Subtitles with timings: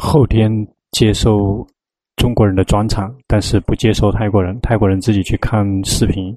[0.00, 0.50] 后天
[0.92, 1.64] 接受
[2.16, 6.34] 中国人的专场，但是不接受泰国人，泰国人自己去看视频。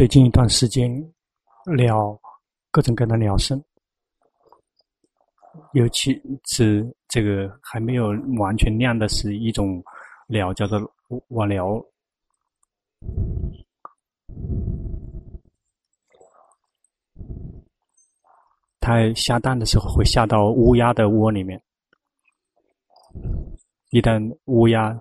[0.00, 0.90] 最近一段时间，
[1.76, 2.18] 鸟
[2.70, 3.62] 各种各样的鸟声，
[5.74, 8.06] 尤其是这个还没有
[8.38, 9.84] 完全亮的是一种
[10.26, 10.80] 鸟，叫做
[11.28, 11.84] 晚鸟。
[18.80, 21.62] 它下蛋的时候会下到乌鸦的窝里面，
[23.90, 24.98] 一旦乌鸦。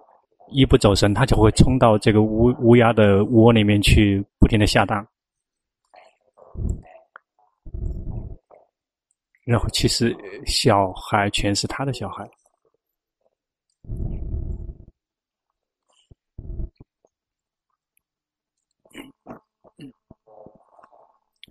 [0.52, 5.08] 一不走神，它就会冲到这个乌乌鸦的窝里面去，不停的下蛋。
[9.46, 12.30] 然后其实小孩全是他的小孩，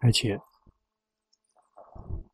[0.00, 0.38] 而且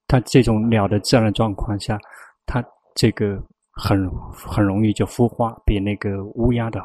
[0.06, 1.98] 它这种鸟的自然状况下，
[2.46, 2.62] 它
[2.94, 3.42] 这个。
[3.76, 6.80] 很很容易就孵化，比那个乌鸦的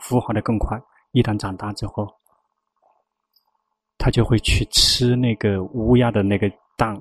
[0.00, 0.80] 孵化的更快。
[1.12, 2.08] 一旦长大之后，
[3.98, 7.00] 它就会去吃那个乌鸦的那个蛋。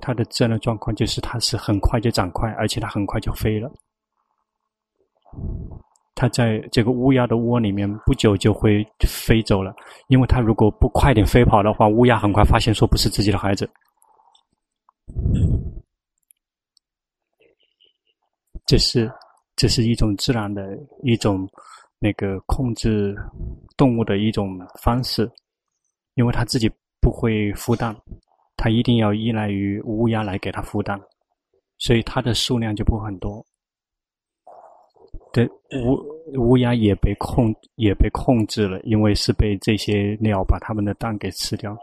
[0.00, 3.68] 它的自然状况就是，它是很快就长快，而且它很快就飞了。
[6.16, 9.74] 它在这个乌鸦的窝里面，不久就会飞走了。
[10.08, 13.68] 因为它如果不快点飞跑的话，乌鸦很快发现说不是自己的孩子。
[18.64, 19.12] 这是
[19.56, 21.46] 这是一种自然的一种
[21.98, 23.14] 那个控制
[23.76, 25.30] 动物的一种方式，
[26.14, 26.66] 因为它自己
[26.98, 27.94] 不会孵蛋，
[28.56, 30.98] 它一定要依赖于乌鸦来给它孵蛋，
[31.76, 33.44] 所以它的数量就不会很多。
[35.36, 35.46] 对，
[35.84, 36.02] 乌
[36.38, 41.76] 乌鸦也被控也被控制了，因为是被这些鸟把它们的蛋给吃掉，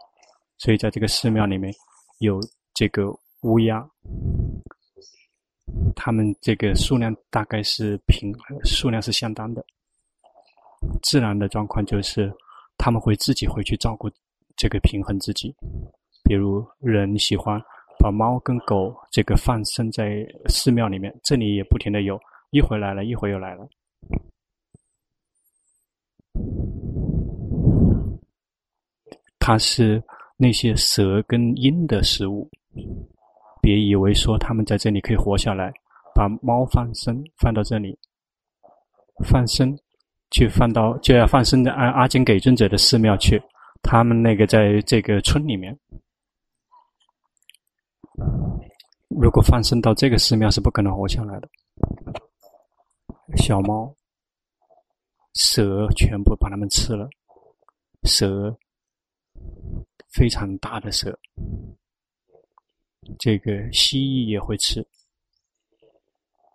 [0.57, 1.71] 所以在这个寺庙里面
[2.17, 2.39] 有
[2.73, 3.87] 这个乌鸦，
[5.95, 8.33] 它们这个数量大概是平，
[8.63, 9.63] 数量是相当的。
[11.03, 12.33] 自然的状况就是
[12.75, 14.09] 他们会自己回去照顾
[14.57, 15.55] 这个平衡自己，
[16.23, 17.61] 比如人喜欢
[17.99, 22.19] 把猫跟狗这个放生在寺庙里面，这里也不停的有。
[22.53, 23.67] 一会来了，一会又来了。
[29.39, 30.01] 它是
[30.37, 32.47] 那些蛇跟鹰的食物。
[33.59, 35.73] 别以为说他们在这里可以活下来，
[36.13, 37.97] 把猫放生放到这里，
[39.25, 39.75] 放生
[40.29, 43.41] 去放到就要放生在阿阿金给尊者的寺庙去。
[43.81, 45.75] 他们那个在这个村里面，
[49.09, 51.49] 如果放生到这个寺庙是不可能活下来的。
[53.37, 53.95] 小猫、
[55.33, 57.09] 蛇全部把它们吃了。
[58.03, 58.55] 蛇
[60.09, 61.17] 非常大的蛇，
[63.17, 64.85] 这个蜥蜴也会吃。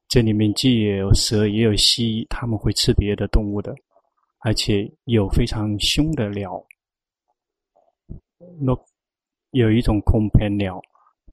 [0.09, 3.75] 这里面既有蛇也有蜥蜴，它们会吃别的动物的，
[4.41, 6.62] 而且有非常凶的鸟。
[8.61, 8.73] 那
[9.50, 10.81] 有一种空盘鸟，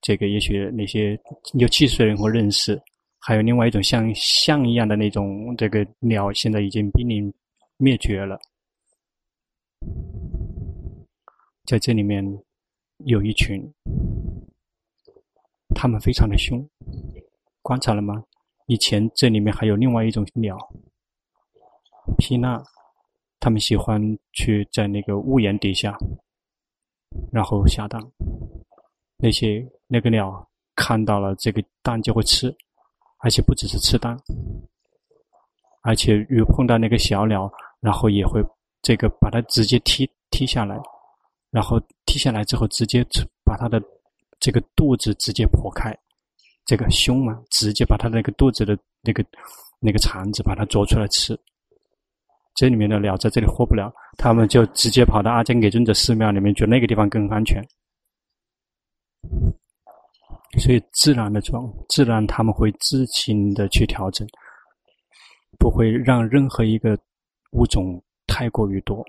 [0.02, 1.20] 这个也许那些
[1.54, 2.82] 有七十岁人会认识。
[3.27, 7.33] 还有另外一种像象一样的那种这个鸟，现在已经濒临
[7.77, 8.39] 灭绝了。
[11.66, 12.24] 在这里面
[13.00, 13.60] 有一群，
[15.74, 16.63] 它们非常的凶。
[17.63, 18.24] 观察了吗？
[18.68, 20.56] 以前这里面还有另外一种鸟，
[22.19, 22.63] 皮纳，
[23.39, 24.00] 它们喜欢
[24.33, 25.98] 去在那个屋檐底下，
[27.31, 28.00] 然后下蛋。
[29.18, 32.56] 那些那个鸟看到了这个蛋就会吃。
[33.25, 34.16] 而且不只是吃蛋，
[35.81, 38.39] 而且又碰到那个小鸟，然后也会
[38.83, 40.80] 这个把它直接踢踢下来，
[41.50, 43.04] 然后踢下来之后直接
[43.44, 43.81] 把它的
[44.39, 45.92] 这个肚子直接剖开，
[46.68, 49.25] 这个胸嘛，直接把它那个肚子的那个
[49.80, 51.36] 那个肠子把它啄出来吃。
[52.54, 57.60] 这里面的鸟在这里活不了，他们就直接跑到阿姜给尊者寺庙里面，觉得那个地方更安全。
[60.57, 64.28] 所以自然的状，自然他们会自行的去调整，
[65.60, 66.98] 不会让任何一个
[67.52, 69.04] 物种太过于多，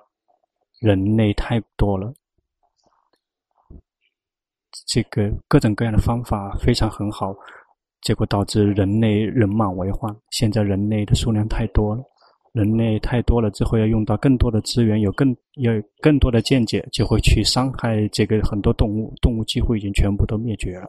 [0.81, 2.13] 人类太多了。
[4.87, 7.35] 这个各种各样的方法非常很好，
[8.03, 10.15] 结果导致人类人满为患。
[10.31, 12.03] 现在人类的数量太多了。
[12.53, 19.15] 人类太多了之后，要用到更多的资源，有更有更多的见解，就会去伤害这个很多动物。
[19.21, 20.89] 动物几乎已经全部都灭绝了，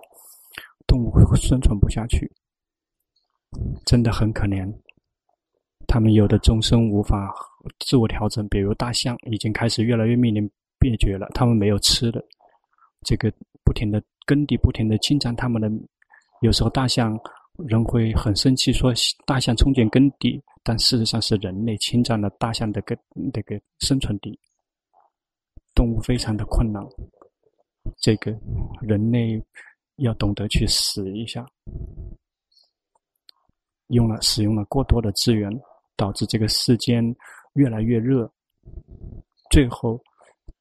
[0.88, 2.32] 动物会生存不下去，
[3.86, 4.68] 真的很可怜。
[5.88, 7.32] 他们有的终生无法
[7.80, 10.42] 自我调整，比如大象已经开始越来越面临
[10.80, 11.30] 灭绝了。
[11.34, 12.24] 他们没有吃的，
[13.06, 13.32] 这个
[13.64, 15.70] 不停的耕地，不停的侵占他们的，
[16.42, 17.20] 有时候大象。
[17.66, 18.94] 人会很生气，说
[19.26, 24.40] 大象冲进耕地，但事实上是人类侵占了大象的个那个生存地。
[25.74, 26.86] 动物非常的困难，
[27.98, 28.32] 这个
[28.80, 29.44] 人类
[29.98, 31.46] 要懂得去死一下。
[33.88, 35.50] 用了使用了过多的资源，
[35.96, 37.16] 导致这个世间
[37.54, 38.30] 越来越热，
[39.50, 40.02] 最后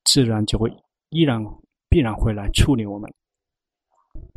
[0.05, 0.71] 自然就会
[1.09, 1.43] 依然
[1.89, 3.13] 必然会来处理我们。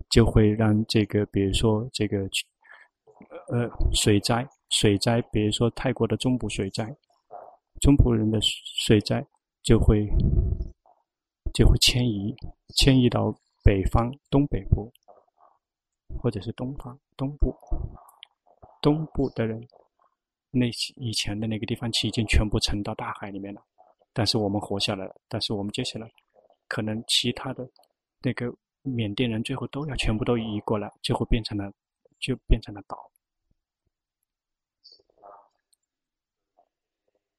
[0.10, 2.18] 就会让这个，比如说这个，
[3.50, 6.84] 呃，水灾，水灾，比如说泰国的中部水灾，
[7.80, 9.24] 中部人的水灾
[9.62, 10.07] 就会
[11.54, 12.36] 就会迁移，
[12.75, 13.31] 迁移到
[13.69, 14.92] 北方东北部，
[16.19, 17.56] 或者是东方东部，
[18.81, 19.62] 东部的人，
[20.50, 23.63] 那以前的那个地方其已经全部沉到大海里面了，
[24.12, 26.12] 但是我们活下来了，但是我们接下来
[26.68, 27.69] 可能其他的
[28.24, 28.51] 那个。
[28.81, 31.72] 缅甸人最后都要全部都移过来，最后变成了，
[32.18, 33.12] 就变成了岛。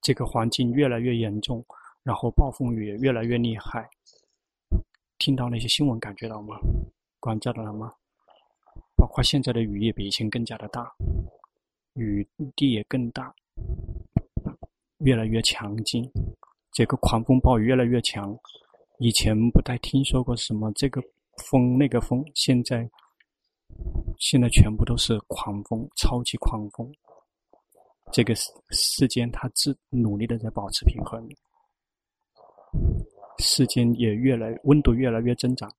[0.01, 1.65] 这个环境越来越严重，
[2.03, 3.89] 然后暴风雨也越来越厉害。
[5.21, 6.59] 听到那些新闻，感觉到吗？
[7.19, 7.93] 观察到了吗？
[8.95, 10.91] 包括现在的雨也比以前更加的大，
[11.93, 13.31] 雨地也更大，
[14.97, 16.03] 越来越强劲。
[16.71, 18.35] 这个狂风暴雨越来越强，
[18.97, 20.99] 以前不太听说过什么这个。
[21.49, 22.87] 风那个风，现在
[24.19, 26.91] 现在全部都是狂风，超级狂风。
[28.11, 31.27] 这个世世间，它自努力的在保持平衡，
[33.41, 35.75] 世间也越来温度越来越增长，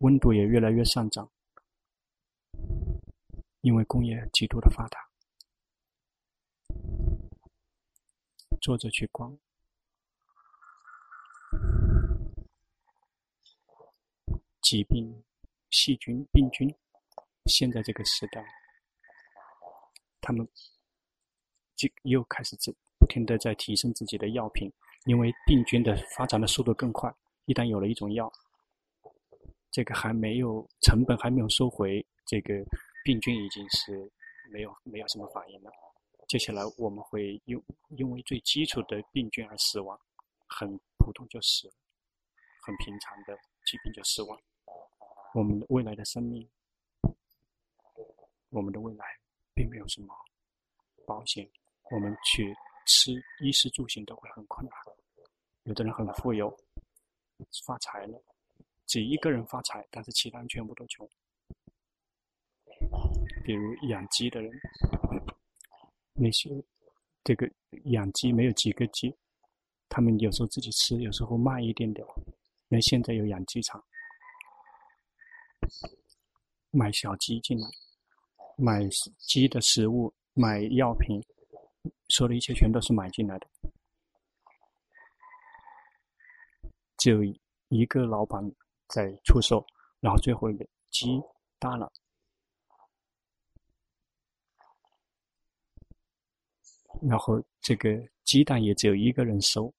[0.00, 1.30] 温度也越来越上涨，
[3.62, 5.10] 因为工业极度的发达。
[8.60, 9.36] 坐着去逛。
[14.60, 15.24] 疾病、
[15.70, 16.72] 细菌、病菌，
[17.46, 18.44] 现在这个时代，
[20.20, 20.46] 他们
[21.74, 24.70] 就又开始自不停的在提升自己的药品，
[25.04, 27.12] 因为病菌的发展的速度更快。
[27.46, 28.30] 一旦有了一种药，
[29.70, 32.54] 这个还没有成本还没有收回，这个
[33.04, 34.10] 病菌已经是
[34.52, 35.70] 没有没有什么反应了。
[36.26, 37.58] 接下来我们会因
[37.96, 39.98] 因为最基础的病菌而死亡，
[40.46, 41.74] 很普通就死了，
[42.60, 43.34] 很平常的
[43.64, 44.38] 疾病就死亡。
[45.34, 46.46] 我们的未来的生命，
[48.50, 49.06] 我们的未来
[49.54, 50.14] 并没有什么
[51.06, 51.48] 保险。
[51.90, 52.54] 我们去
[52.86, 54.74] 吃衣食住行都会很困难。
[55.68, 56.48] 有的人很富有，
[57.66, 58.18] 发财了，
[58.86, 61.06] 只一个人发财，但是其他人全部都穷。
[63.44, 64.50] 比如养鸡的人，
[66.14, 66.48] 那些
[67.22, 67.46] 这个
[67.84, 69.14] 养鸡没有几个鸡，
[69.90, 72.06] 他们有时候自己吃，有时候卖一点点。
[72.68, 73.84] 那现在有养鸡场。
[76.70, 77.68] 买小鸡进来，
[78.56, 81.22] 买鸡的食物，买药品，
[82.08, 83.46] 所有的一切全都是买进来的。
[86.98, 87.20] 只有
[87.68, 88.42] 一个老板
[88.88, 89.64] 在出售，
[90.00, 91.18] 然后最后一个鸡
[91.58, 91.90] 大了，
[97.00, 97.90] 然后这个
[98.24, 99.72] 鸡蛋也只有一个人收，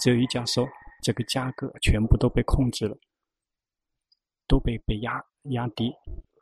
[0.00, 0.64] 只有一家收，
[1.02, 2.96] 这个价格全部都被控制了。
[4.50, 5.92] 都被被压压低，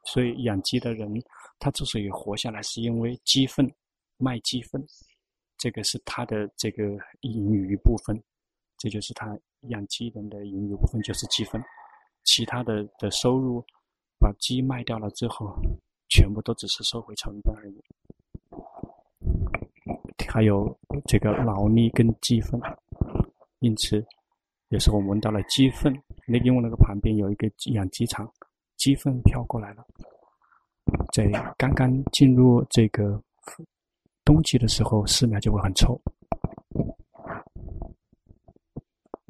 [0.05, 1.13] 所以养鸡的人，
[1.59, 3.69] 他之所以活下来，是因为鸡粪，
[4.17, 4.81] 卖鸡粪，
[5.59, 6.85] 这个是他的这个
[7.23, 8.17] 盈余部分，
[8.79, 9.37] 这就是他
[9.69, 11.63] 养鸡人的盈余部分，就是鸡粪，
[12.25, 13.65] 其他的的收入，
[14.19, 15.55] 把鸡卖掉了之后，
[16.09, 17.83] 全部都只是收回成本而已，
[20.29, 22.61] 还有这个劳力跟鸡粪，
[23.61, 24.05] 因此。
[24.71, 25.97] 有时候我闻到了鸡粪，
[26.27, 28.29] 那因为那个旁边有一个养鸡场，
[28.77, 29.87] 鸡粪飘过来了。
[31.15, 33.23] 在刚刚进入这个
[34.25, 35.97] 冬季的时候，寺庙就会很臭。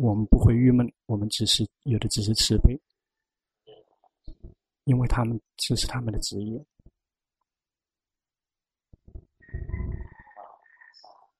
[0.06, 2.80] 我们不会郁闷，我们只是有的只是慈悲，
[4.84, 6.64] 因为他们这是他们的职业。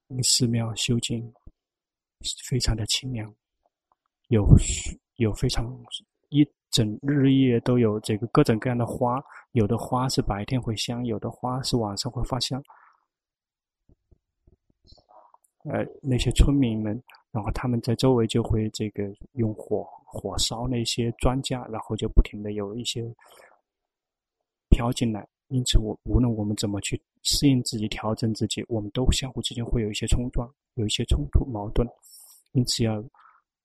[0.08, 1.22] 那寺庙修建
[2.44, 3.32] 非常的清凉，
[4.30, 4.44] 有
[5.14, 5.64] 有非常
[6.30, 12.60] 一整日夜都有这个各种各样的花，有的花是白天会香，有的花是晚上会发香。
[15.70, 17.00] 呃，那些村民们。
[17.36, 23.04] 然后他们在周围就会这个用火火烧那些庄稼，然后就不停的有一些
[24.70, 25.28] 飘进来。
[25.48, 31.86] 因此，我无论我们怎么去适应自己、调整自己，我们都相互之间会有一些冲撞，有一些冲突、矛盾。
[32.52, 33.04] 因此，要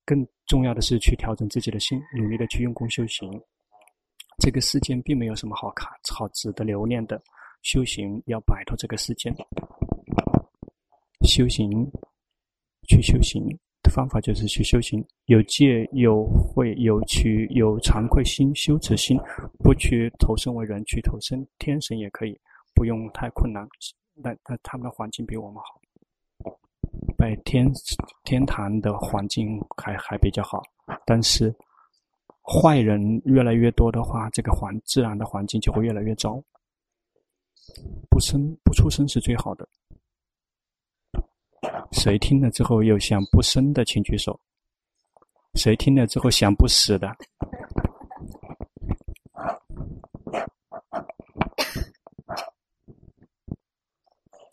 [0.03, 3.31] 更重要的是去调整自己的心，努力的去用功修行。
[4.37, 7.23] 这个世间并没有什么好看、好值得留恋的。
[7.61, 9.33] 修行要摆脱这个世间，
[11.25, 11.89] 修行。
[12.91, 13.41] 去修行
[13.83, 19.17] 的方法就是去修行，有戒有慧有取有惭愧心、羞耻心，
[19.59, 22.37] 不去投生为人，去投生天神也可以，
[22.75, 23.65] 不用太困难。
[24.21, 25.79] 但但他们的环境比我们好，
[27.17, 27.71] 在天
[28.25, 30.61] 天堂的环境还还比较好。
[31.05, 31.55] 但是
[32.43, 36.43] 坏人越来越多的话，这个环自然的环境就会越来越糟。
[38.09, 39.67] 不生不出生是最好的。
[41.91, 44.39] 谁听了之后有想不生的，请举手。
[45.55, 47.13] 谁听了之后想不死的？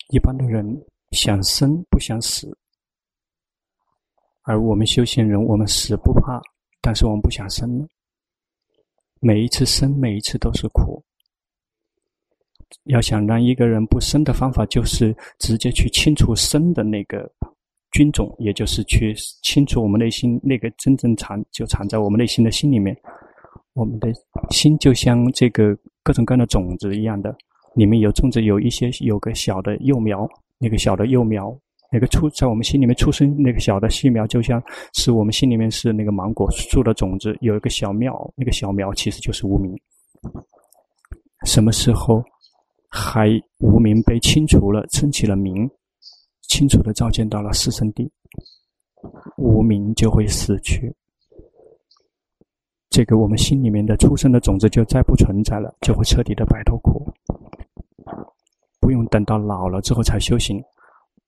[0.08, 0.64] 一般的人
[1.12, 2.56] 想生不想死，
[4.42, 6.40] 而我们修行人，我们死不怕，
[6.80, 7.86] 但是我们不想生。
[9.20, 11.04] 每一次生，每一次都是苦。
[12.84, 17.30] 要想让一个人不生的方法，就是直接去清除生的那个
[17.92, 22.96] 菌种，也就是去清除我们内心那个真正藏就藏在我们内心的心里面。
[23.74, 24.08] 我们的
[24.50, 27.34] 心就像这个各种各样的种子一样的，
[27.74, 31.56] 里面有种子，有一些有个小的幼苗，那个小的幼苗，
[31.92, 34.60] 那个出在我们心里面出生那个小的细苗，就像
[34.94, 39.72] 是我们心里面是那个芒果树的种子，有一个小苗，那个小苗其实就是无明。
[41.44, 42.24] 什么时候？
[42.88, 43.28] 还
[43.58, 45.68] 无名被清除了，称起了名，
[46.42, 48.08] 清楚的照见到了四圣谛，
[49.36, 50.94] 无名就会死去。
[52.90, 57.12] 这个我们心里面的出生的种子就再不存在了，就会彻底的摆脱苦。
[58.80, 60.60] 不用等到老了之后才修行，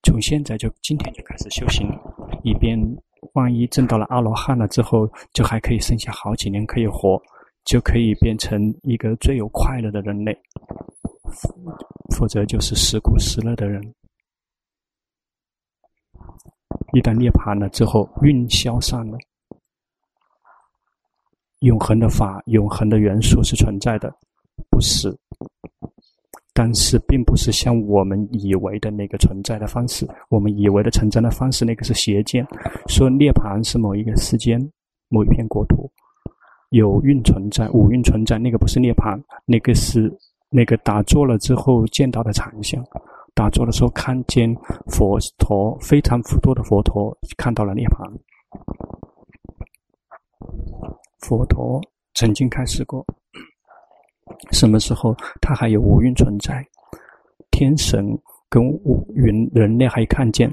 [0.03, 1.87] 从现在就今天就开始修行，
[2.43, 2.79] 以便
[3.35, 7.21] 万一证到了阿罗汉了之后，就还可以剩下好几年可以活，
[7.65, 10.37] 就可以变成一个最有快乐的人类。
[12.17, 13.83] 否则就是时苦时乐的人。
[16.93, 19.17] 一旦涅槃了之后，运消散了，
[21.61, 24.13] 永恒的法、永恒的元素是存在的，
[24.71, 25.17] 不死。
[26.53, 30.07] 但是，并不是像我们以为的那个存在的方式。
[30.29, 32.45] 我们以为的存在的方式，那个是邪见。
[32.89, 34.61] 说涅槃是某一个时间、
[35.09, 35.91] 某一片国土
[36.71, 40.13] 有运存在、五蕴存在，那个不是涅槃，那个是。
[40.51, 42.85] 那个打坐了之后见到的长相，
[43.35, 44.53] 打坐的时候看见
[44.89, 48.13] 佛陀非常多的佛陀，看到了涅槃。
[51.21, 51.81] 佛陀
[52.15, 53.07] 曾经开示过，
[54.51, 56.67] 什么时候他还有五蕴存在？
[57.53, 60.51] 天神跟五云人类还看见，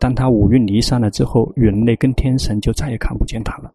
[0.00, 3.70] 当他五蕴离散了之后，人类跟天神就再也看不见他了。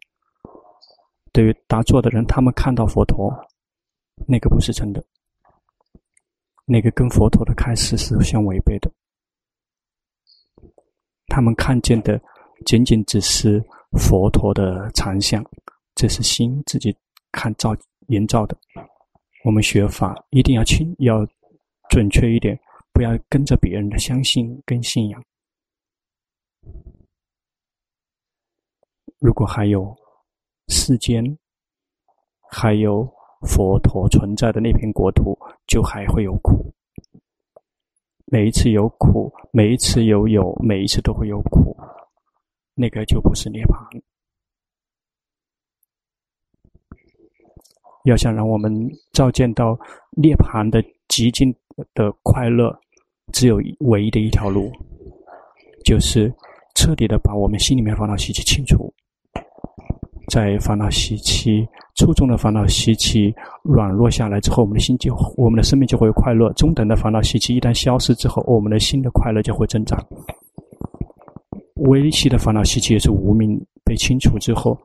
[1.32, 3.32] 对于打坐的人，他们看到佛陀，
[4.26, 5.02] 那个不是真的。
[6.66, 8.90] 那个跟佛陀的开示是相违背的，
[11.26, 12.18] 他们看见的
[12.64, 13.62] 仅仅只是
[13.98, 15.44] 佛陀的长相，
[15.94, 16.96] 这是心自己
[17.32, 17.76] 看造
[18.08, 18.56] 营造的。
[19.44, 21.26] 我们学法一定要清，要
[21.90, 22.58] 准确一点，
[22.94, 25.22] 不要跟着别人的相信跟信仰。
[29.18, 29.94] 如果还有
[30.68, 31.38] 世间，
[32.50, 33.06] 还有。
[33.44, 36.72] 佛陀存在的那片国土，就还会有苦。
[38.26, 41.76] 每一次有苦，每一次有有，每一次都会有苦，
[42.74, 44.02] 那个就不是涅槃。
[48.04, 48.72] 要想让我们
[49.12, 49.78] 照见到
[50.10, 51.54] 涅槃的极尽
[51.94, 52.76] 的快乐，
[53.32, 54.72] 只有唯一的一条路，
[55.84, 56.32] 就是
[56.74, 58.92] 彻底的把我们心里面烦恼习气清除。
[60.28, 61.66] 在烦恼习气、
[61.96, 69.98] 初中的烦恼习气软弱下来之后，我们的心就、我们的生命就会快乐；中等的烦恼习气一旦消失之后，我们的心的快乐就会增长。
[71.76, 74.78] 微细的烦恼习气也是无明被清除之后，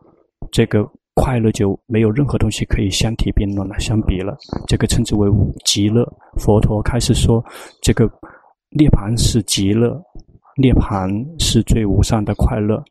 [0.52, 4.36] 这个快乐就没有任何东西可以相提并论了、相比了。
[4.68, 5.30] 这个称之为
[5.66, 6.06] 极乐。
[6.38, 7.44] 佛陀开始说，
[7.82, 8.06] 这个
[8.72, 10.02] 涅槃是极乐，
[10.62, 11.10] 涅槃
[11.42, 12.84] 是最无上的快乐。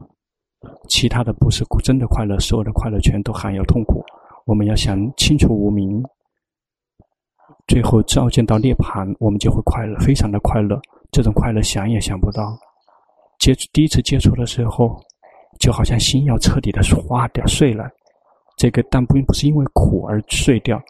[0.88, 4.04] 其他的不是真的快乐，所有的快乐全都含有痛苦。
[4.44, 6.02] 我们要想清除无明，
[7.66, 10.80] 最后照见到涅槃，我们就会快乐，非常的快乐。
[11.12, 12.58] 这种快乐想也想不到。
[13.38, 15.00] 接触第一次接触的时候，
[15.60, 17.88] 就好像心要彻底的化掉、碎了。
[18.56, 20.82] 这个但并不是因为苦而碎掉，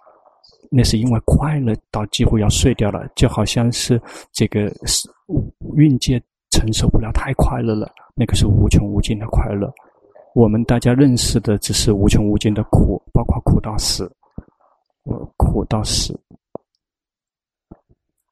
[0.71, 4.01] 那是因为快乐到几乎要碎掉了，就好像是
[4.33, 5.07] 这个是
[5.75, 6.19] 蕴界
[6.51, 7.93] 承受不了太快乐了。
[8.19, 9.73] 那个是无穷无尽的快乐，
[10.35, 14.13] 我们大家认识的只是无穷无尽的苦，包括苦到死，
[15.37, 16.19] 苦到死。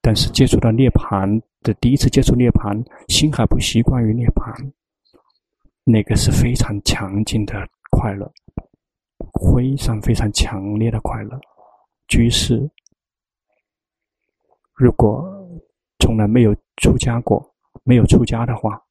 [0.03, 4.73] 但是接触到涅槃的第一次接触涅槃，心还不习惯于涅槃，
[5.85, 7.55] 那个是非常强劲的
[7.93, 8.29] 快乐，
[9.55, 11.39] 非常非常强烈的快乐。
[12.09, 12.69] 居士
[14.75, 15.25] 如果
[16.01, 18.83] 从来没有出家过，没有出家的话。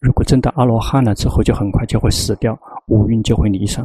[0.00, 3.84] 如果真的阿罗汉了之后，就很快就会死掉，五蕴就会离散。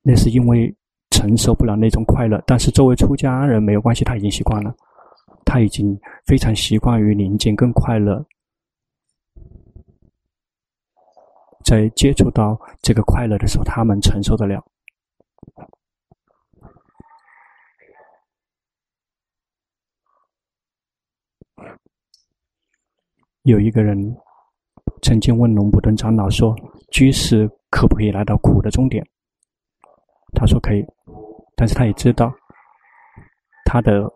[0.00, 0.74] 那是因为
[1.10, 2.42] 承受不了那种快乐。
[2.46, 4.74] 但是作为出家人没有关系，他已经习惯了，
[5.44, 5.94] 他已经
[6.24, 8.24] 非常习惯于宁静跟快乐。
[11.62, 14.64] 在接触到这个快乐的时候，他们承受得了。
[23.42, 24.16] 有一个人。
[25.02, 26.54] 曾经问龙布顿长老说
[26.90, 29.04] ：“居士可不可以来到苦的终点？”
[30.34, 30.84] 他说：“可以。”
[31.56, 32.32] 但是他也知道
[33.66, 34.10] 他的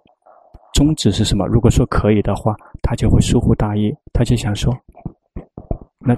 [0.72, 1.46] 宗旨是什么。
[1.46, 3.94] 如果说可以的话，他就会疏忽大意。
[4.12, 4.74] 他就想说
[5.98, 6.16] ：“那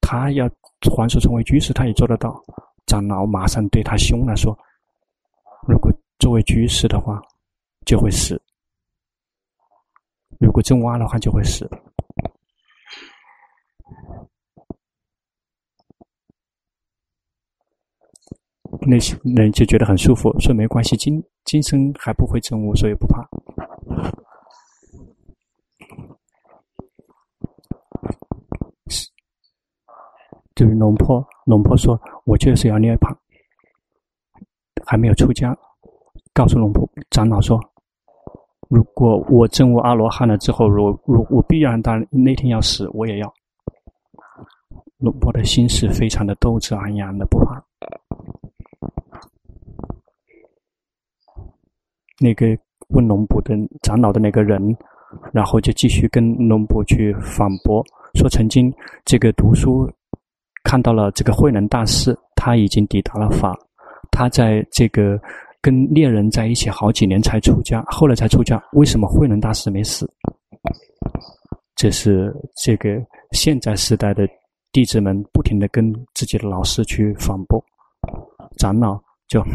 [0.00, 0.48] 他要
[0.94, 2.40] 还俗成为居士，他也做得到。”
[2.86, 4.56] 长老马上对他凶了，说
[5.68, 7.20] ：“如果作为居士的话，
[7.84, 8.34] 就会死；
[10.38, 11.68] 如果真挖的话，就会死。”
[18.80, 23.28] 那些人就觉得很舒服，说没关系，今今生还不会证悟，所以不怕。
[30.54, 33.14] 就是龙婆，龙婆说：“我就是要涅槃，
[34.84, 35.56] 还没有出家。”
[36.34, 37.60] 告诉龙婆长老说
[38.68, 43.32] ：“如果我证悟阿罗汉了之后，如如我必然当那天要死，我也要。”
[44.98, 47.64] 龙婆的心是非常的斗志昂扬的，不怕。
[52.20, 52.46] 那个
[52.88, 54.76] 问龙婆的长老的那个人，
[55.32, 58.72] 然后就继续跟龙婆去反驳，说曾经
[59.04, 59.90] 这个读书
[60.64, 63.56] 看到了这个慧能大师，他已经抵达了法，
[64.10, 65.20] 他在这个
[65.60, 70.10] 跟猎人在一起好几年才出家，后来才出家，为什么慧能大师没死？
[71.76, 72.90] 这是这个
[73.32, 74.28] 现在时代的
[74.72, 77.64] 弟子们不停地跟自己的老师去反驳，
[78.56, 79.42] 长老就。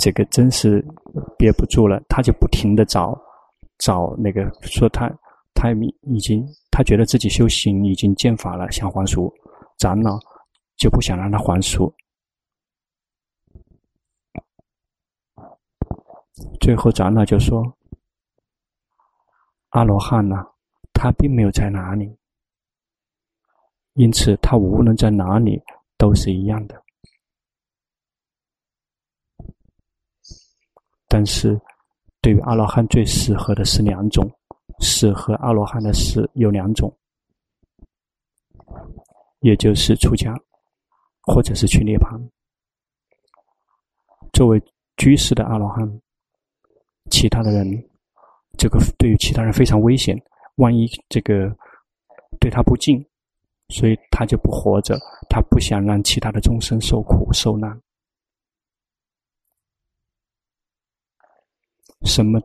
[0.00, 0.84] 这个真是
[1.36, 3.16] 憋不住了，他就不停地找
[3.78, 5.10] 找那个说他
[5.54, 5.70] 他
[6.02, 9.32] 已经他觉得自己修行已经见法了，想还俗，
[9.78, 10.18] 长老
[10.76, 11.92] 就不想让他还俗。
[16.60, 17.62] 最后长老就说
[19.70, 20.44] ：“阿罗汉呢，
[20.92, 22.16] 他并没有在哪里，
[23.92, 25.62] 因此他无论在哪里
[25.98, 26.81] 都是一样的。”
[31.14, 31.60] 但是，
[32.22, 34.26] 对于阿罗汉最适合的是两种，
[34.80, 36.90] 适合阿罗汉的是有两种，
[39.40, 40.34] 也就是出家，
[41.20, 42.18] 或者是去涅槃。
[44.32, 44.62] 作为
[44.96, 45.86] 居士的阿罗汉，
[47.10, 47.70] 其他的人，
[48.56, 50.18] 这个对于其他人非常危险，
[50.56, 51.54] 万一这个
[52.40, 53.06] 对他不敬，
[53.68, 54.98] 所以他就不活着，
[55.28, 57.78] 他不想让其他的众生受苦受难。
[62.04, 62.40] 什么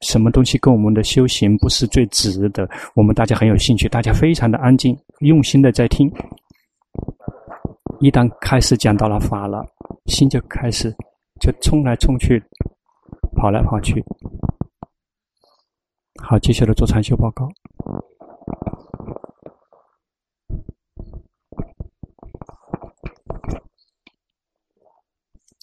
[0.00, 6.10] 什么东西跟我们的修行不是最值得，我们大家很有兴趣，大家非常的安静，用心的在听。
[8.00, 9.62] 一旦开始讲到了法了，
[10.06, 10.90] 心就开始，
[11.38, 12.42] 就冲来冲去，
[13.36, 14.02] 跑来跑去。
[16.22, 17.46] 好，接下来做禅修报告。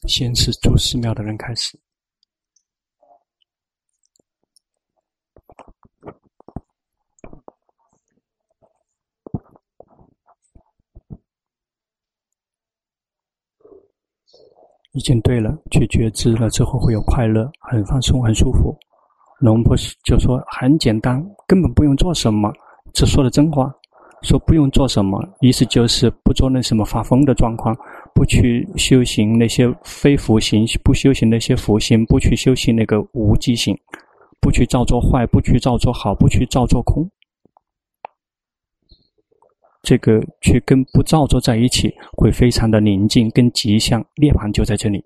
[0.07, 1.77] 先是住寺庙的人开始。
[14.97, 18.75] 已经对了，去觉知了之后会有快乐，很放松，很舒服。
[19.39, 22.51] 龙婆就说很简单，根本不用做什么，
[22.93, 23.71] 这说的真话。
[24.23, 27.77] 说不用做什么，意思就是不做那什么发疯的状况，
[28.15, 33.77] 不去修行那些非福行，不修行那些福行，不去修行那个无记行，
[34.41, 37.07] 不去造作坏，不去造作好，不去造作空。
[39.87, 45.01] 这个去跟不造作在一起，会非常的宁静，跟吉祥涅槃就在这里。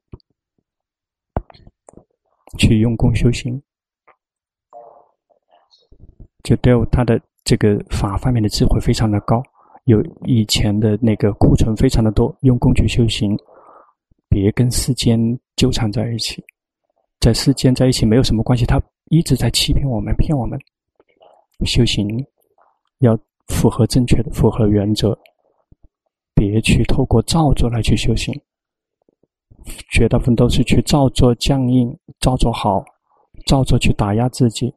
[2.57, 3.61] 去用功修行，
[6.41, 9.43] 就对他的这个法方面的智慧非常的高，
[9.83, 13.37] 有以前的那个库存非常的多，用功去修行，
[14.29, 15.15] 别跟世间
[15.57, 16.43] 纠缠在一起，
[17.19, 20.59] 在世间在一起没有什么关系，他一直在欺骗我们，骗我们，
[21.65, 22.07] 修行
[23.01, 23.15] 要。
[23.51, 25.15] 符合正确的、符合原则，
[26.33, 28.33] 别去透过造作来去修行。
[29.91, 32.83] 绝大部分都是去造作僵硬、造作好、
[33.45, 34.73] 造作去打压自己，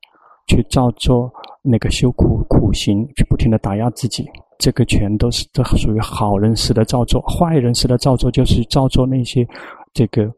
[0.47, 1.33] 去造作
[1.63, 4.29] 那个修苦苦行，去不停的打压自己。
[4.59, 9.47] 这个全都是这属于好人式的造作，坏人式的造作就是造作那些
[9.95, 10.31] 这个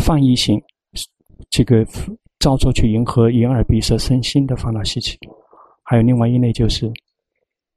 [0.00, 0.62] 放逸行，
[1.50, 1.84] 这个
[2.38, 5.18] 造作去迎合眼耳鼻舌身心的烦恼习气。
[5.82, 6.92] 还有另外一类就是。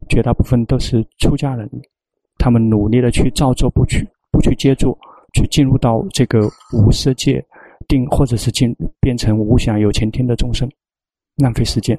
[0.10, 1.70] 绝大部分都是出家人，
[2.38, 4.98] 他们努力的去造作，不去不去接触，
[5.34, 7.44] 去进入到这个无色界
[7.88, 10.70] 定，或者是进变成无想有前天的众生，
[11.38, 11.98] 浪费时间。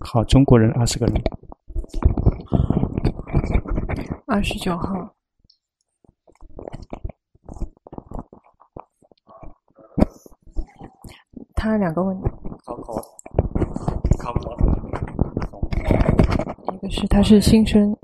[0.00, 1.22] 好，中国人二十个人，
[4.26, 5.14] 二十九号，
[11.54, 12.28] 他两个问题。
[12.64, 12.94] 考考，
[14.18, 14.91] 考考。
[16.80, 17.96] 可是他是新生，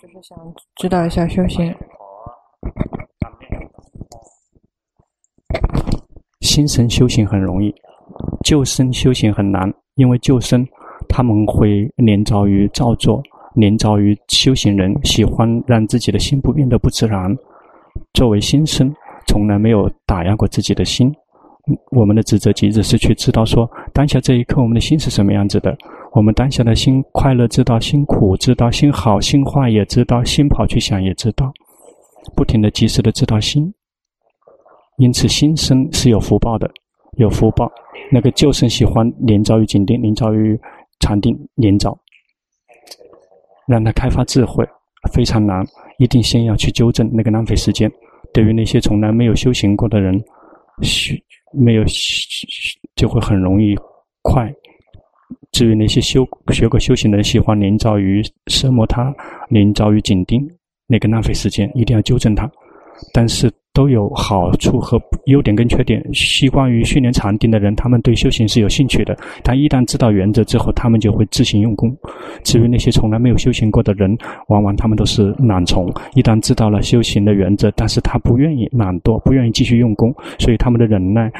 [0.00, 0.38] 就是想
[0.76, 1.74] 知道一下修行。
[6.40, 7.72] 新生修行很容易，
[8.44, 10.66] 旧生修行很难，因为旧生
[11.08, 13.22] 他们会连着于造作，
[13.54, 17.36] 连着于修行人，喜欢让自己的心不变得不自然。
[18.14, 18.92] 作为新生，
[19.26, 21.14] 从来没有打压过自己的心。
[21.90, 25.76] 我们的职责其实是去知道说，当下这一刻我们的心是什么样子的。
[26.12, 31.52] 我们当下的心快乐，知道心苦，知道心好，心坏也知道，心跑去想也知道，
[32.34, 33.72] 不停的及时的知道心。
[34.96, 36.68] 因此，心生是有福报的，
[37.16, 37.70] 有福报。
[38.10, 40.58] 那个旧生喜欢连招于紧定，连招于
[40.98, 41.96] 禅定，连招，
[43.68, 44.66] 让他开发智慧
[45.12, 45.64] 非常难，
[45.98, 47.90] 一定先要去纠正那个浪费时间。
[48.34, 50.20] 对于那些从来没有修行过的人，
[51.52, 51.84] 没有
[52.96, 53.76] 就会很容易
[54.22, 54.52] 快。
[55.52, 59.12] 至于那些修学过修行的人，喜欢临朝于奢摩他，
[59.48, 60.48] 临朝于紧定，
[60.86, 62.50] 那个浪费时间，一定要纠正它。
[63.12, 66.02] 但是都有好处和优点跟缺点。
[66.12, 69.16] 习惯于训练禅定的人，他们对修行是有兴趣的。
[69.42, 71.96] 但一旦知道原则之后，他们就会自行用功。
[72.44, 74.16] 至于那些从来没有修行过的人，
[74.48, 75.90] 往往他们都是懒虫。
[76.14, 81.32] 一旦知道了修行的原则，但是他不愿意懒惰，不愿意继续用功，所以他们的忍耐，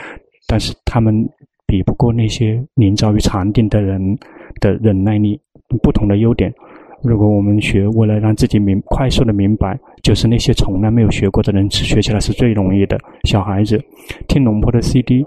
[0.46, 1.29] 但是他们。
[1.70, 4.18] 比不过那些临遭于禅定的人
[4.61, 5.40] 的忍耐力，
[5.80, 6.52] 不同的优点。
[7.00, 12.98] 如果我们学，为了让自己明快速的明白，就是那些从来没有学过的人，学起来是最容易的。
[13.22, 13.80] 小孩子
[14.26, 15.24] 听龙婆的 CD，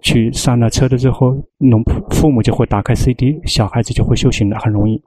[0.00, 5.02] 去上了车的之后，龙父母就会打开 CD，小孩子就会修行的很容易。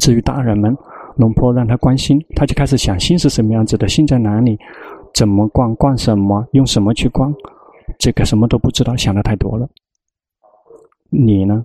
[0.00, 0.76] 至于大人们，
[1.16, 4.58] 龙婆让他关心，他就开始想心是什么样子的，心在哪里，
[5.14, 7.32] 怎么观，观什么，用什么去观。
[7.98, 9.68] 这个什么都不知道，想的太多了。
[11.10, 11.64] 你呢？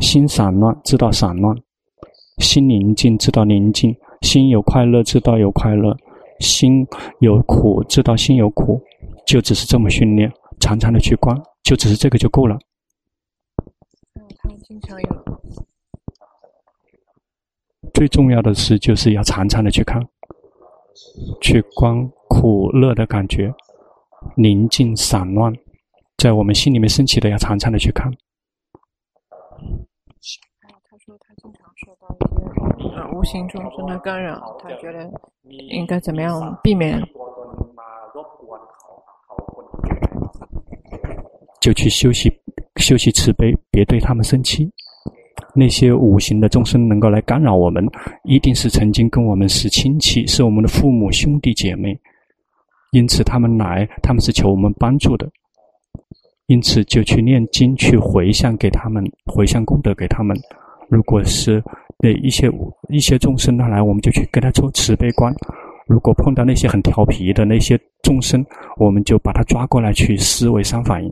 [0.00, 1.54] 心散乱，知道散乱；
[2.38, 5.92] 心宁静，知道宁静；心有快乐，知道有快乐；
[6.38, 6.86] 心
[7.18, 8.80] 有苦，知道心有苦。
[9.26, 12.56] 就只是这么训练，常常的去观，就只是这个就够了。
[14.38, 15.40] 他经常有。
[17.92, 20.00] 最重要的是，就是要常常的去看，
[21.42, 23.52] 去观苦乐的感觉。
[24.36, 25.52] 宁静散乱，
[26.16, 28.10] 在我们心里面升起的，要常常的去看。
[30.90, 32.08] 他说他经常受到
[32.78, 35.10] 一些呃无形众生的干扰，他觉得
[35.42, 37.00] 应该怎么样避免？
[41.60, 42.30] 就去休息，
[42.76, 44.70] 休息慈悲，别对他们生气。
[45.54, 47.84] 那些五行的众生能够来干扰我们，
[48.24, 51.98] 一定是曾经跟我们是亲戚，是我们的父母兄弟姐妹。
[52.92, 55.28] 因此他们来，他们是求我们帮助的，
[56.46, 60.36] 因此就去念经，去回向给他们，回向功德给他们。
[60.88, 61.62] 如果是
[61.98, 62.50] 那一些
[62.88, 65.34] 一些众生他来，我们就去跟他做慈悲观。
[65.86, 68.44] 如果碰到那些很调皮的那些众生，
[68.78, 71.10] 我们就把他抓过来去思维三法印。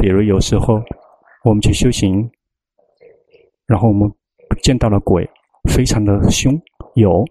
[0.00, 0.82] 比如有时候
[1.44, 2.28] 我们去修行，
[3.66, 4.12] 然后我们
[4.62, 5.28] 见到了鬼，
[5.70, 6.60] 非常的凶，
[6.94, 7.24] 有。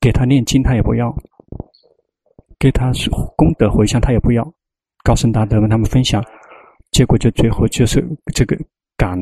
[0.00, 1.08] 给他念经，他也不要；
[2.58, 2.92] 给他
[3.36, 4.52] 功德回向，他也不要。
[5.02, 6.22] 高僧大德跟他们分享，
[6.90, 8.04] 结果就最后就是
[8.34, 8.56] 这个
[8.96, 9.16] 赶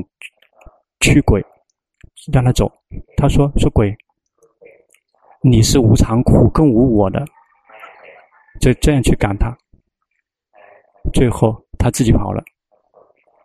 [1.01, 1.45] 驱鬼，
[2.33, 2.71] 让他走。
[3.17, 3.95] 他说：“说鬼，
[5.43, 7.25] 你是无常苦更无我的，
[8.61, 9.55] 就这样去赶他。
[11.13, 12.43] 最后他自己跑了，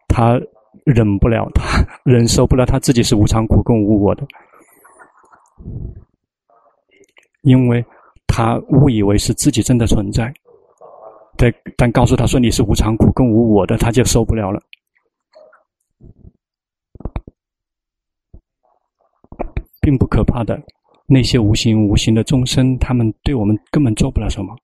[0.07, 0.39] 他
[0.85, 4.25] 忍不了，他忍受不了他自己是无常苦更无我的。”
[7.41, 7.85] 因为
[8.27, 10.33] 他误以为是自己真的存在，
[11.37, 14.61] 但但告诉他说，你是无常苦更无我的，他就受不了了。
[19.81, 20.61] 并不可怕的，
[21.07, 24.55] 那些无形无形的众生，他们对我们根本做不了什么。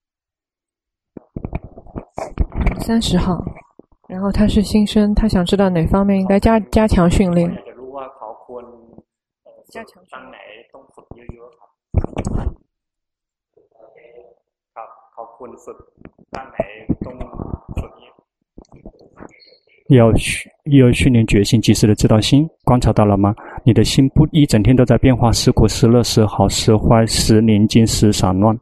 [2.81, 3.43] 三十号，
[4.07, 7.49] 然后他是新生，他想知道哪方面应该加加强训练。
[9.69, 10.03] 加强
[15.15, 15.60] 训练。
[19.89, 23.36] 要训要训练决心，及时的知道心，观察到了吗？
[23.63, 28.58] 你的心不一整天都在变化，时苦时乐，时好时坏，时宁静时散乱。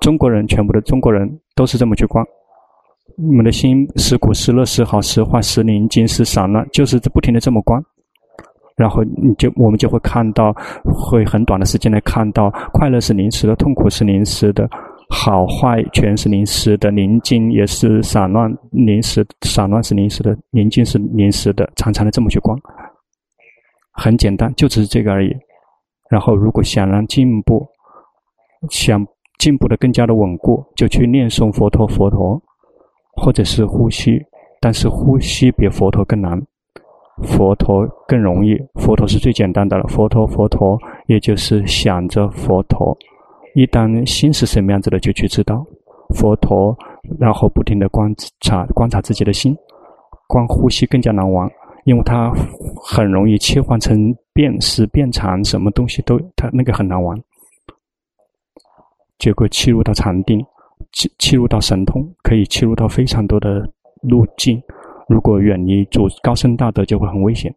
[0.00, 2.26] 中国人全部的中国人都是这么去观，
[3.16, 7.80] 你们的心时苦时乐，时好时坏，时宁静时散乱，就是不停的这么观。
[8.82, 14.68] 然后你就我们就会看到，会很短的时间内看到，快乐是临时的，痛苦是临时的。
[15.08, 22.58] 好坏全是临时的，宁静也是散乱，临时散乱是临时的，宁静是临时的，常常的这么去观，
[23.92, 25.32] 很简单，就只是这个而已。
[26.10, 27.64] 然后，如果想让进步，
[28.70, 29.06] 想
[29.38, 32.40] 进步的更加的稳固，就去念诵佛陀，佛陀，
[33.14, 34.18] 或者是呼吸，
[34.60, 36.40] 但是呼吸比佛陀更难，
[37.22, 42.96] 佛陀更容易，佛陀是最简单的了，佛陀，佛陀，也就是想着佛陀。
[43.54, 45.64] 一旦心是什么样子的，就去知道
[46.16, 46.76] 佛陀，
[47.20, 49.56] 然后不停的观察观察自己的心，
[50.26, 51.50] 观呼吸更加难忘，
[51.84, 52.32] 因为它
[52.82, 57.16] 很容易切换成变时变长，什么东西都它那个很难玩。
[59.18, 60.44] 结果切入到禅定，
[60.92, 63.68] 切切入到神通，可以切入到非常多的
[64.00, 64.60] 路径。
[65.08, 67.54] 如果远离主高僧大德，就会很危险。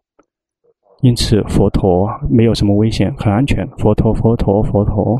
[1.01, 3.67] 因此，佛陀没有什么危险，很安全。
[3.77, 5.17] 佛陀，佛陀，佛陀。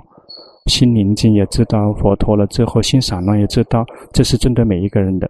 [0.65, 5.29] 心宁静也知道佛陀了之后，心散乱也知道，这是针对每一个人的。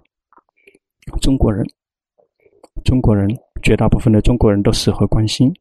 [1.21, 1.65] 中国人，
[2.85, 3.27] 中国人
[3.61, 5.53] 绝大部分的中国人都适合观心，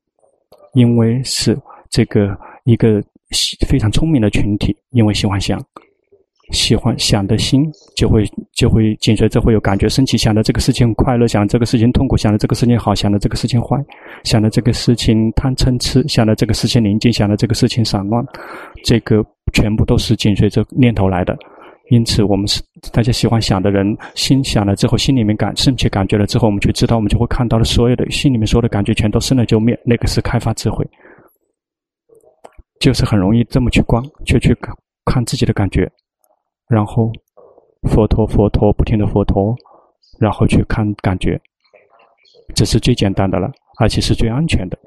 [0.75, 1.59] 因为是
[1.91, 3.03] 这个一个
[3.67, 5.61] 非常聪明的群体，因为喜欢想。
[6.53, 7.65] 喜欢想的心
[7.97, 13.77] 就会就会紧随着会有感觉升起，想的这个事情快乐，想这个事情痛苦，想的这个事情好，想的这个事情坏，
[14.25, 18.25] 想的这个事情贪嗔痴，想的这个事情宁静，想的这个事情散乱，
[18.85, 21.37] 这个全部都是紧随着念头来的。
[21.91, 30.83] 因此，我们是大家喜欢想的人，心想了之后，心里面感升起感觉了之后，我们去知道，我们就会看到了所有的心里面所有的感觉全都生了就灭，那个是开发智慧，
[32.81, 34.57] 就是很容易这么去观，去去
[35.05, 35.91] 看自己的感觉。
[36.69, 37.13] 然后，
[37.91, 39.55] 佛陀，佛陀，不停的佛陀，
[40.19, 41.41] 然后去看感觉，
[42.55, 44.79] 这是最简单的了，而且是最安全的。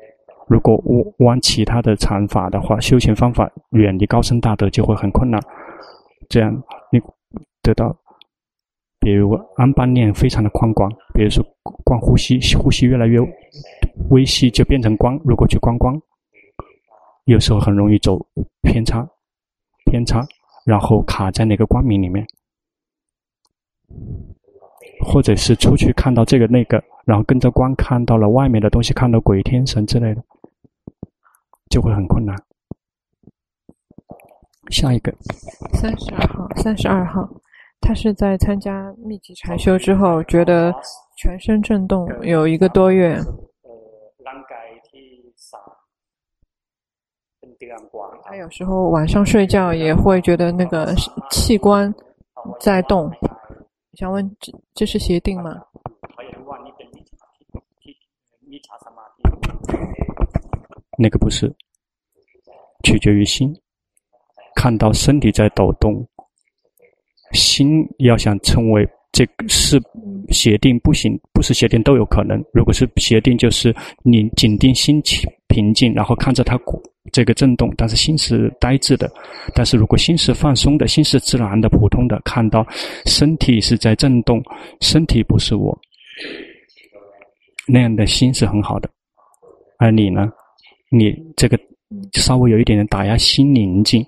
[0.47, 0.81] 如果
[1.19, 5.41] 玩其他的禅法的话，修行方法远离高僧大德就会很困难。
[6.29, 6.51] 这样
[6.91, 6.99] 你
[7.61, 7.95] 得到，
[8.99, 11.45] 比如安般念非常的宽广，比如说
[11.83, 13.19] 观呼吸，呼吸越来越
[14.09, 15.19] 微细就变成光。
[15.23, 16.01] 如果去观光，
[17.25, 18.17] 有时候很容易走
[18.61, 19.07] 偏差，
[19.91, 20.25] 偏差。
[20.67, 22.27] 然后卡在那个光明里面，
[25.05, 30.21] 或者是出去看到这个那个，然后跟着光看到了外面的东西，看到鬼天神之类的，
[31.69, 32.35] 就会很困难。
[34.69, 35.09] 下一个，
[35.71, 37.25] 三十二号，三十二号，
[37.79, 40.75] 他是在参加密集禅修之后，觉得
[41.15, 43.17] 全身震动有一个多月。
[48.23, 50.93] 他有时候晚上睡觉也会觉得那个
[51.31, 51.93] 器官
[52.59, 53.11] 在动。
[53.93, 55.59] 想问，这这是邪定吗？
[60.99, 61.55] 那个不是，
[62.83, 63.55] 取决于心。
[64.55, 66.07] 看到身体在抖动，
[67.33, 69.81] 心要想成为这个是
[70.29, 72.43] 协定不行，不是协定都有可能。
[72.53, 76.59] 如果是协定，就是你紧盯心情平静，然后看着它
[77.11, 79.11] 这个震动，但是心是呆滞的。
[79.55, 82.65] 但是如果心是放松的，心是自然的、普通的，看到
[83.05, 84.43] 身体是在震动，
[84.81, 85.77] 身体不是我，
[87.67, 88.89] 那样的心是很好的。
[89.79, 90.31] 而你呢？
[90.91, 91.57] 你这个。
[92.15, 94.05] 稍微有一点点打压，心宁静，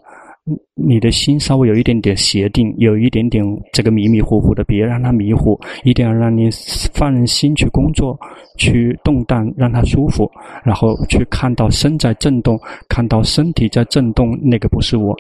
[0.76, 6.50] 你的心稍微有一点点邪定，有一点点这个迷迷糊糊的，别让它迷糊，一定要让你
[6.94, 8.18] 放心去工作，
[8.58, 10.30] 去动荡，让它舒服，
[10.64, 15.16] 然后去看到身在震动，看到身体在震动，那个不是我，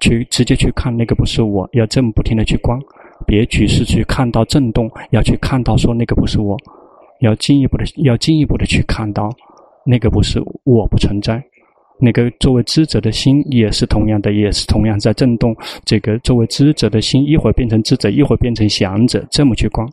[0.00, 2.78] 去直接去看那个不是我，要这么不停的去观，
[3.26, 6.56] 别只是去看到震动，要去看到说那个不是我，
[7.20, 9.30] 要进一步的，要进一步的去看到
[9.84, 11.42] 那个不是我不存在。
[12.00, 15.56] 那个作为知者的心也是同样的，也是同样在震动。
[15.84, 19.86] 这个作为知者的心，一会儿变成知者，一会儿变成想者，这么去观。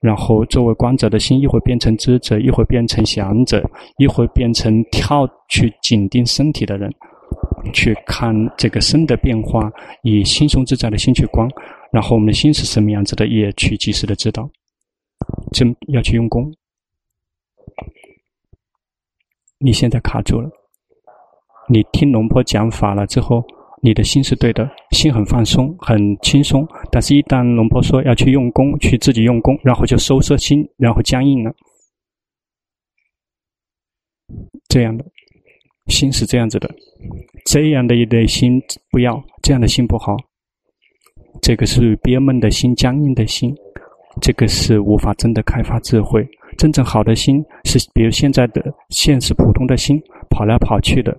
[0.00, 3.62] 然后作为观者的心，一会儿变成知者，一会儿变成想者，
[3.98, 6.92] 一会儿变成跳去紧盯身体的人，
[7.72, 9.70] 去看这个身的变化，
[10.02, 11.48] 以轻松自在的心去观。
[11.92, 14.48] 然后我们的心是什么样子的，也去及时的知道。
[15.52, 16.52] 真要去用功。
[19.58, 20.50] 你现在卡住了。
[21.72, 23.44] 你听龙婆讲法了之后，
[23.80, 26.66] 你的心是对的，心很放松，很轻松。
[26.90, 31.54] 但是，一旦龙婆说要去用功，去自己用功，然后就收摄心，然后僵硬了。
[34.68, 35.04] 这样的
[35.86, 36.68] 心是这样子的，
[37.44, 40.16] 这样的一类心不要，这样的心不好。
[41.40, 43.54] 这个是憋闷的心，僵硬的心，
[44.20, 46.26] 这个是无法真的开发智慧。
[46.58, 51.16] 真正好的心是，比如现在的现实普通的心，跑来跑去的。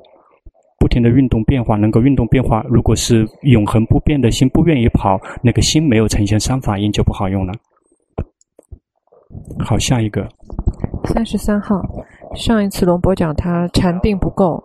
[0.91, 2.62] 不停的运动变化，能够运动变化。
[2.67, 7.54] 如果是永恒不变的心，不愿意跑，那个心没有呈现三法印就不好用了。
[9.60, 10.27] 好，下一个。
[11.06, 11.82] 三十三号，
[12.36, 14.62] 上一次龙博讲他禅定不够。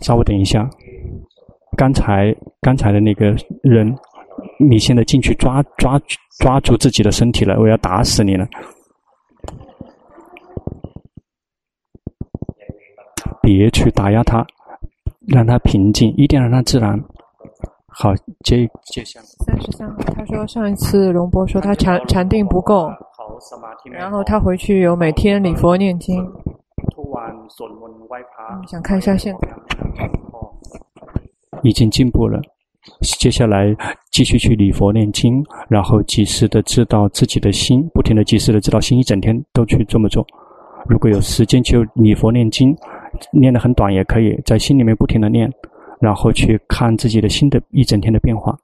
[0.00, 0.66] 稍微等一下，
[1.76, 3.94] 刚才刚才的那个人，
[4.58, 6.00] 你现在进去抓抓
[6.38, 8.48] 抓住自己的身体了，我要打死你了。
[13.42, 14.42] 别去打压他。
[15.26, 17.02] 让他平静，一定要让他自然。
[17.88, 19.26] 好，接接下来。
[19.46, 22.90] 三十三号，他说上一次龙波说他禅禅定不够，
[23.90, 26.18] 然后他回去有每天礼佛念经。
[26.18, 26.26] 嗯，
[28.68, 29.40] 想看一下现在。
[31.62, 32.38] 已经进步了，
[33.00, 33.74] 接下来
[34.12, 40.24] 继续去礼佛念经，然后及时的知道自己的心，不停的及时的知道心，一整天都去这么做。
[40.86, 42.76] 如果有时间就礼佛念经。
[43.32, 45.52] 念得很短也可以，在心里面不停的念，
[46.00, 48.56] 然后去看自己的心的一整天的变化。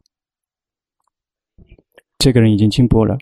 [2.18, 3.16] 这个人已经进步了。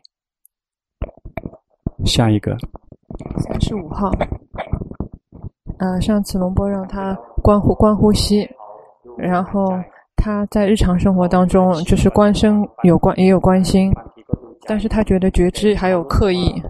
[2.05, 2.57] 下一个。
[3.39, 4.11] 三十五号。
[5.79, 8.47] 嗯、呃，上次龙波让他观呼观呼吸，
[9.17, 9.73] 然后
[10.17, 13.91] 他在日常生活当中就是观身有关也有观心，
[14.67, 16.63] 但是他觉得觉知还有刻意，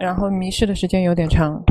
[0.00, 1.62] 然后迷失的时间有点长。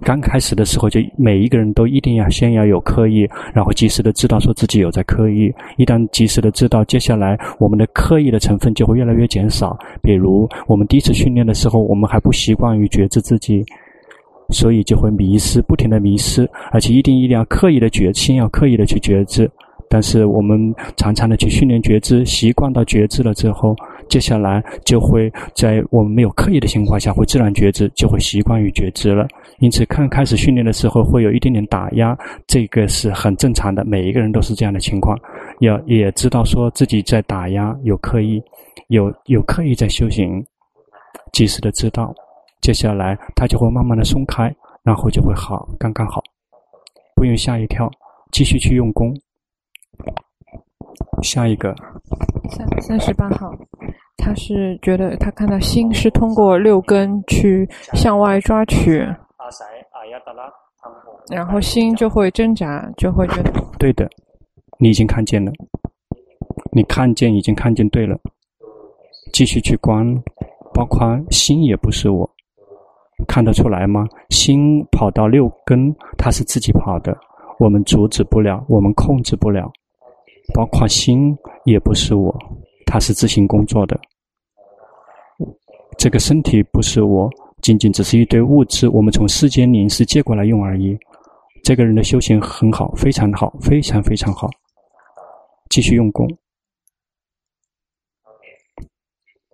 [0.00, 5.52] 刚开始的时候，就每一个人都一定要先要有刻意，然后及时的知道说自己有在刻意。
[5.76, 9.76] 一旦及时的知道，接下来我们的刻意的成分就会越来越减少。
[10.00, 13.64] 比如我们第一次训练的时候，我们还不习惯于觉知自己，
[14.50, 19.50] 所以就会迷失，不停的迷失，而且一定一定要刻意的觉，先要刻意的去觉知。
[19.88, 23.74] 但是我们常常的去训练觉知，习惯到觉知了之后。
[24.12, 29.26] 接下来就会在我们没有刻意的情况下，会自然觉知，就会习惯于觉知了。
[29.58, 32.14] 因此，刚开始训练的时候会有一点点打压，
[32.46, 35.18] 这个是很正常的，每一个人都是这样的情况。
[35.60, 38.38] 要也知道说自己在打压，有刻意，
[38.88, 40.44] 有有刻意在修行，
[41.32, 42.14] 及时的知道，
[42.60, 46.22] 接下来他就会慢慢的松开，然后就会好，刚刚好，
[47.14, 47.90] 不用吓一跳，
[48.30, 49.10] 继续去用功。
[51.22, 51.74] 下一个，
[52.50, 53.50] 三三十八号。
[54.16, 59.04] 他是觉得他看到心是通过六根去向外抓取，
[61.30, 64.08] 然后心就会挣扎，就会觉得对的，
[64.78, 65.50] 你已经看见了，
[66.72, 68.16] 你看见已经看见对了，
[69.32, 70.04] 继续去观，
[70.74, 72.28] 包括心也不是我，
[73.26, 74.06] 看得出来吗？
[74.30, 77.16] 心跑到六根，它是自己跑的，
[77.58, 79.70] 我们阻止不了，我们控制不了，
[80.54, 82.36] 包括心也不是我，
[82.92, 83.98] 它是自行工作的。
[85.96, 87.26] 这个身体不是我，
[87.62, 90.94] 仅仅只是一堆物质，我们从世间临时借过来用而已。
[91.64, 94.50] 这个人的修行很好，非常好，非常非常好。
[95.70, 96.28] 继续用功。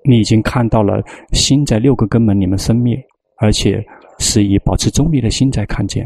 [0.03, 1.01] 你已经看到了
[1.33, 3.01] 心在六个根门里面生灭，
[3.37, 3.81] 而且
[4.19, 6.05] 是以保持中立的心在看见。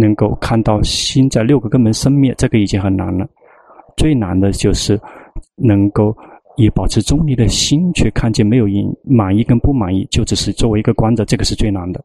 [0.00, 3.28] 能够看到心在六个根门生灭，这个已经很难了。
[3.98, 4.98] 最难的就是
[5.56, 6.16] 能够
[6.56, 12.02] 以保持中立的心去看见没有因，满意跟不满意，就只是作为一个观者，这个是最难的。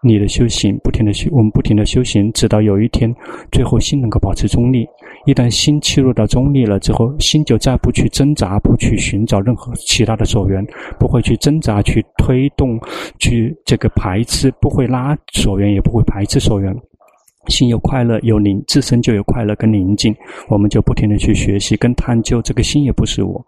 [0.00, 3.12] 你的修行不停的修，我们不停的修行，直到有一天，
[3.50, 4.86] 最后心能够保持中立。
[5.26, 10.64] 一旦心切入到中立了之后，心就再不去挣扎，不去寻找任何其他的所缘，
[11.00, 12.78] 不会去挣扎、去推动、
[13.18, 16.72] 去这个排斥，不会拉所缘，也不会排斥所缘。
[17.48, 20.14] 心有快乐，有宁，自身就有快乐跟宁静。
[20.48, 23.44] 我们就不停的去学习跟探究，这个心也不是我，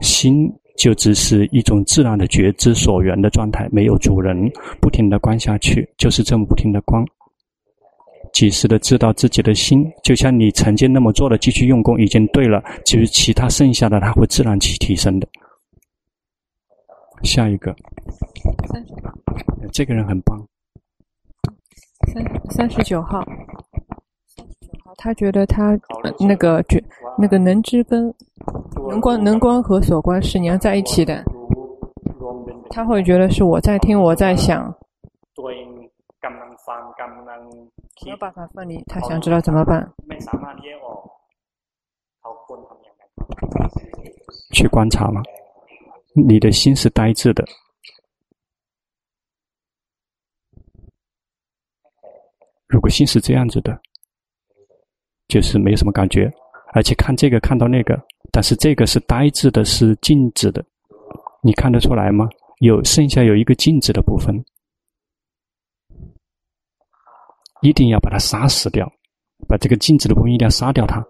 [0.00, 0.52] 心。
[0.76, 4.36] 就只是一种自然的觉知所缘的状态，没有主人，
[4.78, 7.02] 不停的观下去，就是这么不停的观，
[8.30, 15.26] 及时的知道自己的心，就像你曾经那么做的，继续用功已经对了，至于其他剩下的，它会自然去提升的。
[17.22, 17.74] 下一个，
[19.72, 20.46] 这个人很棒，
[22.06, 23.24] 三三十九号。
[24.98, 25.70] 他觉得他、
[26.02, 26.82] 呃、那个觉
[27.18, 28.12] 那个能知跟
[28.88, 31.22] 能观能观和所观是连在一起的，
[32.70, 34.74] 他会觉得是我在听我在想，
[38.04, 39.86] 没有办法分离，他想知道怎么办？
[44.52, 45.22] 去观察吗？
[46.14, 47.44] 你的心是呆滞的，
[52.68, 53.78] 如果心是这样子的。
[55.28, 56.30] 就是没有什么感觉，
[56.72, 58.00] 而且看这个看到那个，
[58.30, 60.64] 但是这个是呆滞的，是静止的，
[61.42, 62.28] 你看得出来吗？
[62.60, 64.40] 有剩下有一个静止的部分，
[67.60, 68.88] 一定要把它杀死掉，
[69.48, 71.04] 把这个静止的部分一定要杀掉它。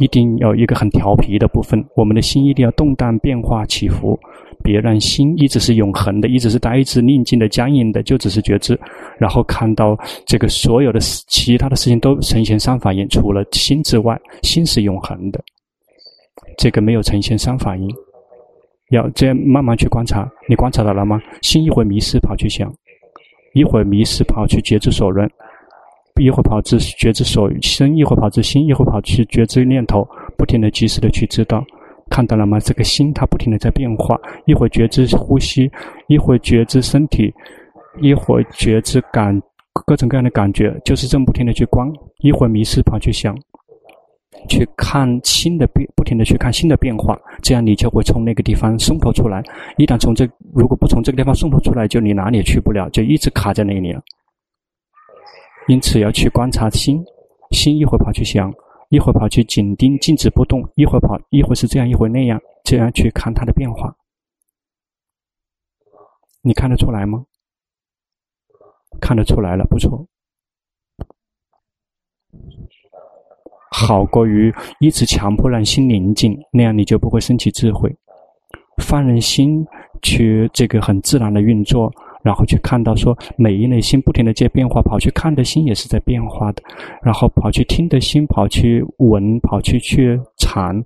[0.00, 4.18] 一定要一个很调皮的部分，我们的心一定要动荡变化起伏，
[4.62, 8.78] 别让心一直是永恒的，一直是呆滞宁静的僵硬的，就只是觉知，
[9.18, 15.42] 然后看到这个所有的其他的事情都呈现三法印，除了心之外，心是永恒的，
[16.56, 17.88] 这个没有呈现三法印，
[18.90, 21.20] 要这样慢慢去观察，你观察到了吗？
[21.42, 22.72] 心一会迷失跑去想，
[23.54, 25.28] 一会迷失跑去觉知所论。
[26.20, 30.04] 一会跑至觉知所生，一会跑至心，一会跑去觉知念头，
[30.36, 31.64] 不停的、及时的去知道，
[32.10, 32.58] 看到了吗？
[32.58, 35.70] 这个心它不停的在变化，一会觉知呼吸，
[36.08, 37.32] 一会觉知身体，
[38.00, 39.40] 一会觉知感
[39.86, 43.36] 各种各样的感觉，就是这么不停的去观，一会迷失跑去想，
[44.48, 49.42] 去看新的变，不停的去看新的变化，这样你就会从那个地方松脱出来。
[49.76, 54.02] 一旦从这，如果不从这个地方松脱出来，就你哪里也去不了，就一直卡在那里了。
[55.68, 57.04] 因此要去观察心，
[57.50, 58.52] 心一会儿跑去想，
[58.88, 63.94] 一会儿跑去紧盯，静止不动；一会儿跑，一会儿是这样，一会儿那样，这样去看它的变化。
[66.40, 67.24] 你看得出来吗？
[69.00, 70.06] 看得出来了，不错。
[73.70, 77.94] 好过于一直强迫让心宁静，那样你就不会升起智慧。
[78.82, 79.66] 放任心
[80.02, 81.92] 去这个很自然的运作。
[82.20, 86.62] 然后去看到说，每一类心不停的在变化，跑去看的心也是在变化的，
[87.00, 90.82] 然后跑去听的心，跑去闻，跑去去尝，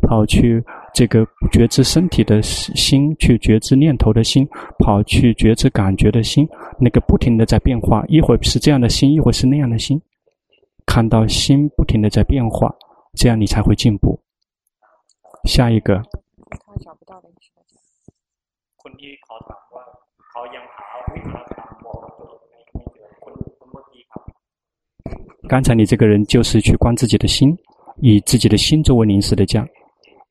[0.00, 0.64] 跑去
[1.00, 4.46] 这个觉知身体的心，去觉知念头的心，
[4.80, 6.46] 跑去觉知感觉的心，
[6.78, 9.98] 那个不停的在变化，一会儿是这样的心，一会儿是那样的心，
[10.84, 12.70] 看到心不停的在变化，
[13.14, 14.20] 这样你才会进步。
[15.44, 16.02] 下一个。
[25.48, 27.56] 刚才你这个人就是去观自己的心，
[28.02, 29.66] 以自己的心作为临时的家，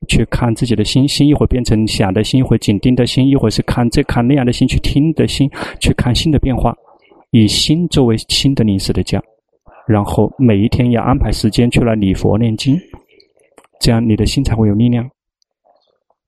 [0.08, 6.76] 去看自己的心，心一会儿变成想的心，一会儿紧盯的心，一会儿是看这看那样的心，去听的心，去看心的变化，
[7.32, 9.22] 以心作为心的临时的家，
[9.86, 12.80] 然后每一天要安排时间去来礼佛念经，
[13.80, 15.08] 这样你的心才会有力量。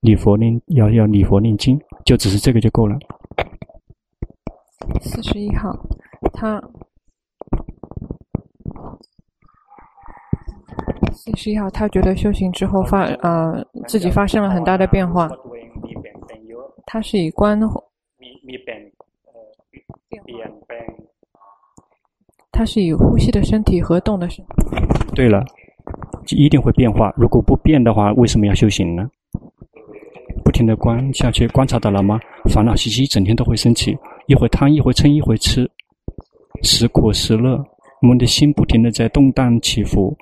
[0.02, 2.98] 礼佛念要要礼佛念经，就只是这个就够了。
[5.02, 5.78] 四十一号，
[6.34, 6.62] 他。
[11.12, 15.30] 四十一号，他觉得修行之后发呃自己发生了很大的变化。
[16.86, 17.60] 他是以观，
[22.52, 24.52] 他是以呼吸的身体和动的身体。
[25.16, 25.44] 对了，
[26.30, 27.14] 一定会变化。
[27.16, 29.10] 如果不变的话，为什么要修行呢？
[30.44, 32.20] 不停的观下去，观察到了吗？
[32.50, 33.98] 烦恼习气整天都会升起，
[34.28, 35.70] 一会贪，一会嗔，一会痴。
[36.64, 37.64] 时苦时乐，
[38.02, 40.16] 我们的心不停的在动荡起伏。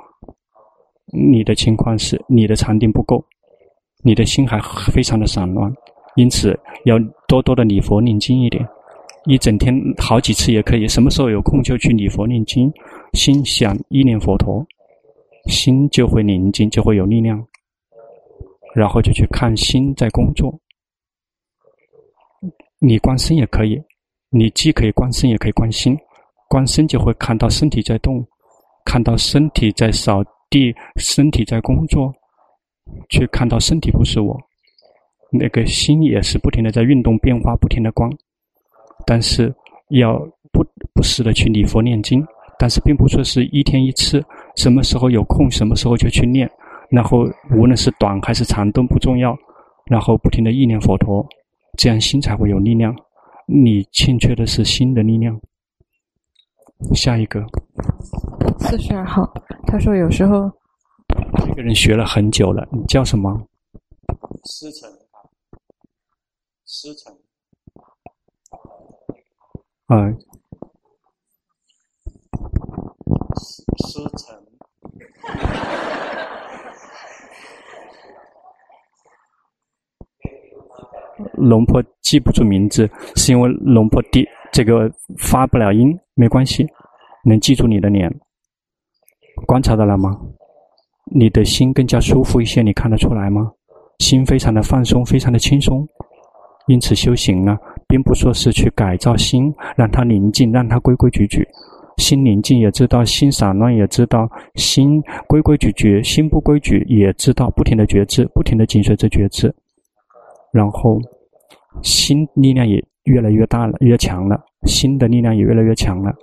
[1.12, 3.24] 你的情况是，你的禅定不够，
[4.04, 4.60] 你的心还
[4.92, 5.74] 非常的散乱，
[6.16, 8.64] 因此要多多的礼佛念经一点，
[9.26, 12.72] 一整天好几次也可以，什么时候有空就去礼佛念经，
[13.14, 14.64] 心想意念佛陀，
[15.48, 17.44] 心就会宁静，就会有力量，
[18.76, 20.54] 然后就去看心在工作。
[22.78, 23.82] 你观身也可以，
[24.30, 25.98] 你既可以观身，也可以观心，
[26.48, 28.24] 观身就会看到身体在动，
[28.86, 30.24] 看到身体在扫。
[30.50, 32.14] 地身体在工作，
[33.10, 34.38] 却看到身体不是我，
[35.32, 38.10] 那个心也是不停的在运动变化，不停的观，
[39.06, 39.54] 但是
[39.90, 40.18] 要
[40.52, 42.26] 不不时的去礼佛念经，
[42.58, 44.24] 但是并不说是一天一次，
[44.56, 46.50] 什么时候有空什么时候就去念，
[46.90, 49.38] 然后无论是短还是长都不重要，
[49.86, 51.24] 然后不停的意念佛陀，
[51.78, 52.96] 这样心才会有力量。
[53.46, 55.40] 你欠缺的是心的力量。
[56.96, 57.46] 下一个，
[58.60, 59.32] 四十二号，
[59.68, 60.52] 他说有时候
[61.46, 63.32] 这个人学了很久了，你叫什么？
[64.46, 65.20] 师成啊，
[66.66, 67.14] 师承，
[69.88, 70.10] 啊，
[73.88, 74.40] 师承。
[81.34, 84.28] 龙婆记不住名字，是因为龙婆第。
[84.52, 86.68] 这个发不了音没关系，
[87.24, 88.10] 能记住你的脸，
[89.46, 90.20] 观察到了吗？
[91.12, 93.52] 你的心更加舒服一些，你看得出来吗？
[94.00, 95.88] 心非常的放松，非常的轻松，
[96.68, 101.48] 因此修行呢，并不说是去改造心，让它宁静，让它规规矩矩。
[101.98, 109.54] 心宁静也知道，心散乱也知道，心规规矩矩，心不规矩也知道，不停的觉知，不停的紧随着觉知，
[110.54, 110.98] 然后
[111.82, 112.84] 心力量也。
[113.10, 116.14] 越来越大了，越强了，心的力量也越来越强了，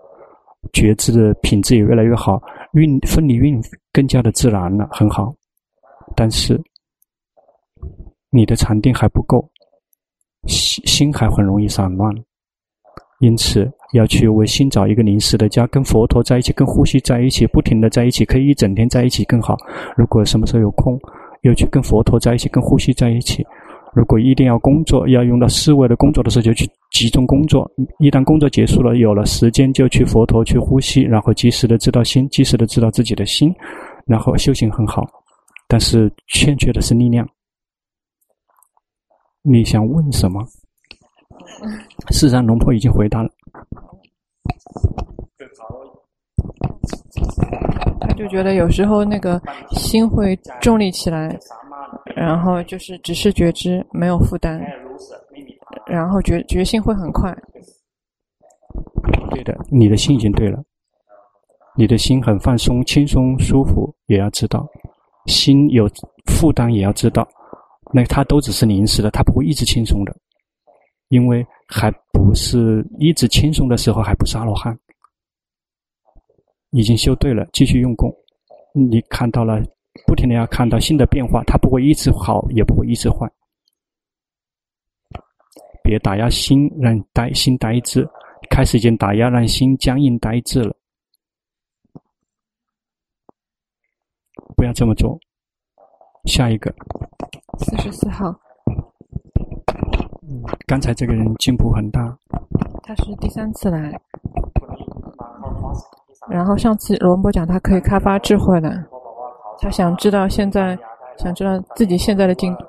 [0.72, 2.41] 觉知的品质也越来越好，
[2.72, 3.61] 运分离运
[3.93, 5.34] 更加的自然了，很好。
[6.14, 6.61] 但是
[8.30, 9.45] 你的禅定还不够，
[10.47, 12.14] 心心还很容易散乱，
[13.20, 19.57] 因此要去为心找一个临时的家，跟佛陀在一起，跟呼吸在一起，不停的在一起，可以一整天在一起更好。
[19.97, 20.97] 如果什么时候有空，
[21.43, 23.45] 又去跟佛陀在一起，跟呼吸在一起。
[23.97, 27.67] 如果一定要工作，要用到思维的工作的时候，就去集中工作。
[27.99, 33.51] 一旦工作结束了，有了时间，就去佛陀去呼吸，然后及时的知道心，及时的知道自己的心，
[34.05, 35.09] 然后修行很好。
[35.67, 37.27] 但是欠缺的是力量。
[39.41, 40.45] 你想问什么？
[42.11, 43.31] 事实上，龙婆已经回答了。
[48.01, 49.41] 他就觉得有时候那个
[49.71, 51.39] 心会重力起来。
[52.15, 54.61] 然后就是只是觉知，没有负担，
[55.87, 57.35] 然后觉觉性会很快。
[59.31, 60.63] 对的，你的心已经对了，
[61.77, 64.67] 你的心很放松、轻松、舒服，也要知道，
[65.27, 65.89] 心有
[66.27, 67.27] 负担也要知道，
[67.93, 70.15] 那它都只是临时的，它不会一直轻松的，
[71.09, 74.77] 因为还不是一直轻松的时候，还不是阿罗汉，
[76.71, 78.14] 已经修对了，继续用功，
[78.73, 79.62] 你看到了。
[80.07, 83.27] 不停的要看到新的变化，它不会一直好，也不会一直坏。
[85.83, 88.07] 别打压心，让呆心呆滞。
[88.51, 90.77] 开始已经打压，让心僵硬呆滞了。
[94.55, 95.19] 不要这么做。
[96.27, 96.71] 下一个。
[97.59, 98.39] 四十四号。
[100.29, 102.19] 嗯，刚才这个人进步很大。
[102.83, 103.99] 他是第三次来。
[106.31, 108.71] 然后上次罗波讲他可以开发智慧了。
[109.61, 110.79] 他想知道现在，
[111.19, 112.64] 想知道自己现在的进度。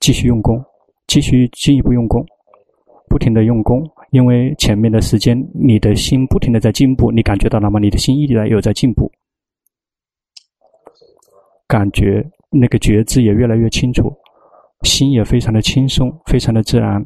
[0.00, 0.62] 继续用功，
[1.06, 2.24] 继续进一步用功，
[3.08, 7.80] 不停的用功，因为前面的时间你的心不停的在进步，你感觉到了吗？
[7.80, 9.10] 你的心一直在有在进步，
[11.66, 14.12] 感觉那个觉知也越来越清楚，
[14.82, 17.04] 心也非常的轻松，非常的自然。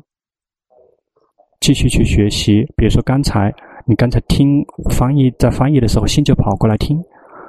[1.61, 3.53] 继续去学习，比如说刚才
[3.87, 7.03] 你刚才听翻译，在翻译的时候，心就跑过来听，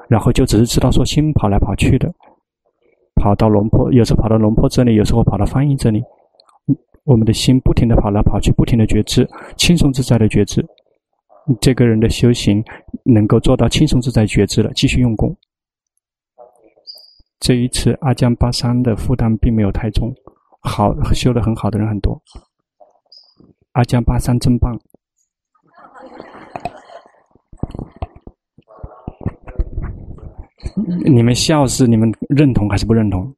[0.08, 2.12] 然后就只是知道说心跑来跑去的，
[3.16, 6.03] 跑到龙坡，有时候跑到龙坡这里，有时候跑到翻译这里，
[7.03, 9.28] 我们的心不停的跑来跑去，不停的觉知，
[9.58, 10.66] 轻松自在的觉知。
[11.62, 12.64] 这个人的修行
[13.03, 15.36] 能够做到轻松自在觉知了，继续用功。
[17.39, 20.14] 这一次阿江巴桑的负担并没有太重，
[20.62, 22.22] 好，修得很好的人很多。
[23.78, 24.75] 阿江巴桑真棒！
[31.05, 33.32] 你们笑是你们认同还是不认同？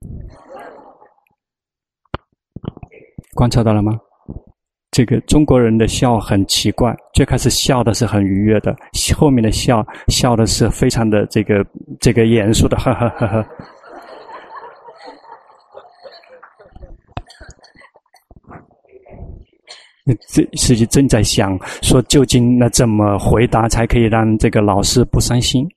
[3.35, 3.99] 观察到了吗？
[4.91, 8.73] 这个中国人的笑很奇怪，最开始笑的是很愉悦的，
[9.17, 11.65] 后面的笑笑的是非常的这个
[11.99, 13.45] 这个严肃的，呵呵呵呵。
[20.27, 25.67] 这实际正在想说，究竟那怎么回答才可以让这个老师不伤心？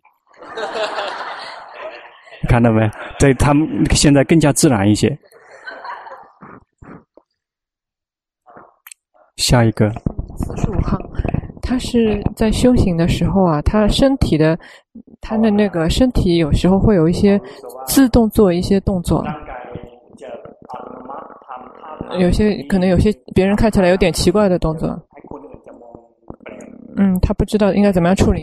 [2.48, 2.90] 看到没？
[3.18, 5.16] 对他们现在更加自然一些。
[9.36, 9.88] 下一个，
[10.36, 10.98] 四十五号，
[11.62, 14.58] 他是在修行的时候啊，他身体的，
[15.20, 17.40] 他的那个身体有时候会有一些
[17.86, 19.24] 自动做一些动作。
[22.18, 24.88] 有些可能有些别人看起来有点奇怪的动作，
[26.96, 28.40] 嗯，他不知道应该怎么样处理。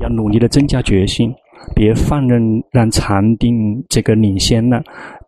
[0.00, 1.34] 要努力的增加决心，
[1.74, 4.82] 别放任让禅定这个领先了。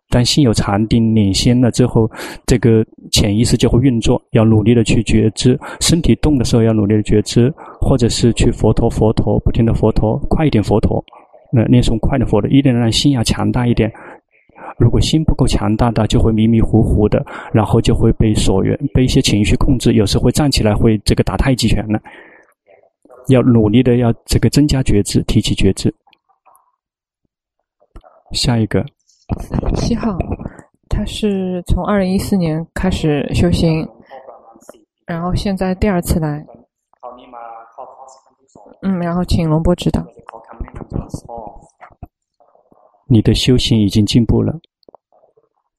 [0.09, 2.09] 当心有禅定领先了之后，
[2.47, 4.19] 这个潜意识就会运作。
[4.31, 11.03] 要努力的去觉知，身体动的时候要努力的觉知，或者是去佛陀佛陀，不停的佛陀，快一点佛陀，
[11.51, 13.91] 那念诵快的佛陀，一定让心要强大一点。
[14.79, 21.99] 如果心不够强大的，就会迷迷糊糊的，然后就会被所缘、被一些情绪控制，有时会站起来会这个打太极拳了。
[23.27, 25.93] 要努力的要这个增加觉知，提起觉知。
[28.31, 28.83] 下一个，
[29.75, 30.17] 七号，
[30.87, 33.87] 他是从二零一四年开始修行，
[35.05, 36.45] 然后现在第二次来。
[38.81, 40.01] 嗯，然后请龙波指导。
[43.07, 44.57] 你的修行已经进步了。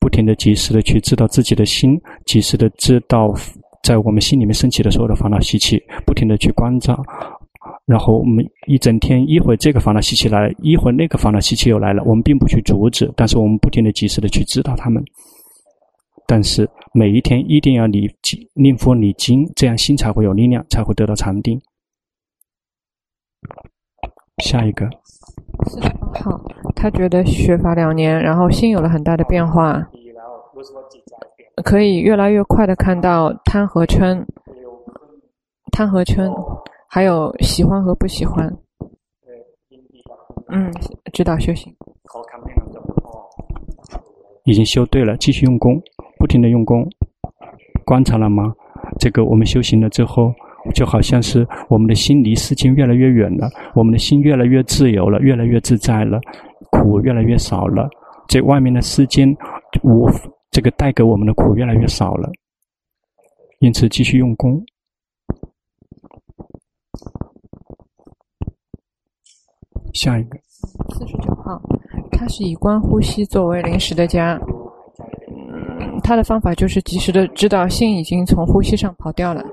[0.00, 3.32] 不停的、及时的去知道自己的心，及时的知道
[3.82, 7.00] 在我们心里面升起的所有的烦恼习气，不停的去观照，
[7.84, 15.04] 然后我们一整天，一会这个烦恼习气来了，一会那个烦恼习气又来了，我们并不去阻止，但是我们不停的、及时的去知道他们。
[16.26, 21.60] 但是每一天一定要念经、念佛、念经，这样心才会有力量，才会得到禅定。
[24.38, 24.88] 下一个。
[25.66, 26.40] 四十八号，
[26.74, 29.86] 他觉得学法两年，然后心有了很大的变化，
[31.64, 34.24] 可以越来越快的看到贪和嗔，
[35.72, 36.32] 贪和嗔，
[36.88, 38.50] 还有喜欢和不喜欢。
[40.48, 40.72] 嗯，
[41.12, 41.74] 指导修行。
[44.44, 45.80] 已经修对了，继续用功，
[46.18, 46.88] 不停的用功，
[47.84, 48.54] 观察了吗？
[48.98, 50.32] 这个我们修行了之后。
[50.74, 56.20] 就好像是我们的心离世间越来越远了，我们的心越来越自由了，越来越自在了，
[56.70, 57.88] 苦越来越少了。
[58.28, 59.28] 这外面的世间
[59.82, 60.08] 无
[60.50, 62.30] 这个带给我们的苦越来越少了，
[63.58, 64.64] 因此继续用功。
[69.92, 70.38] 下一个，
[70.94, 71.60] 四十九号，
[72.12, 74.40] 他是以观呼吸作为临时的家。
[76.02, 79.44] 他的方法就是及时的知道心已经从呼吸上跑掉了。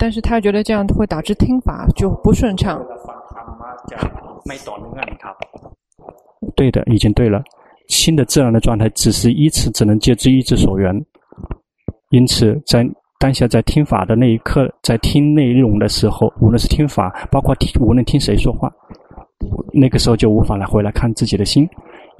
[0.00, 2.82] 但是他觉得这样会导致听法就不顺畅。
[6.56, 7.42] 对的，已经对了。
[7.88, 10.94] 心的自然的状态只是依次，只能借之依之所缘。
[12.08, 12.82] 因此，在
[13.18, 18.72] 当下在听法的那一刻，在听内容的时候，无论是听法，包括听，无论听谁说话，
[19.70, 21.68] 那个时候就无法来回来看自己的心。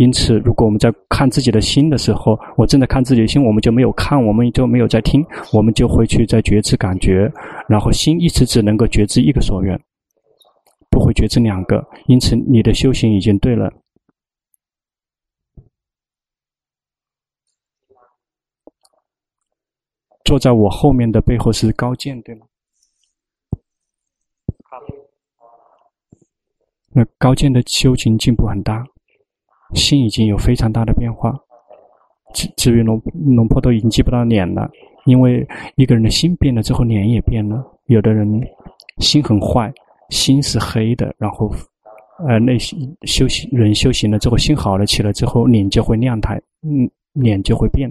[0.01, 5.23] 因此，如果我们在看自己的心的时候，我正在看自己的心，我们就没有看，我们就没有在听，
[5.53, 7.31] 我们就会去在觉知感觉，
[7.69, 9.79] 然后心一直只能够觉知一个所缘，
[10.89, 11.87] 不会觉知两个。
[12.07, 13.71] 因此，你的修行已经对了。
[20.25, 22.47] 坐在我后面的背后是高见，对吗？
[26.89, 28.83] 那高见的修行进步很大。
[29.75, 31.33] 心已经有非常大的变化，
[32.35, 33.01] 至至于龙
[33.37, 34.71] 龙婆都已经记不到脸了，
[35.05, 35.47] 因为
[35.77, 37.65] 一个人的心变了之后，脸也变了。
[37.87, 38.41] 有的人
[38.99, 39.73] 心很坏，
[40.11, 41.51] 心是黑的，然后
[42.29, 47.91] 呃，内心修行人修行了之后，心好了起来之后，脸就会亮台，嗯，脸就会变，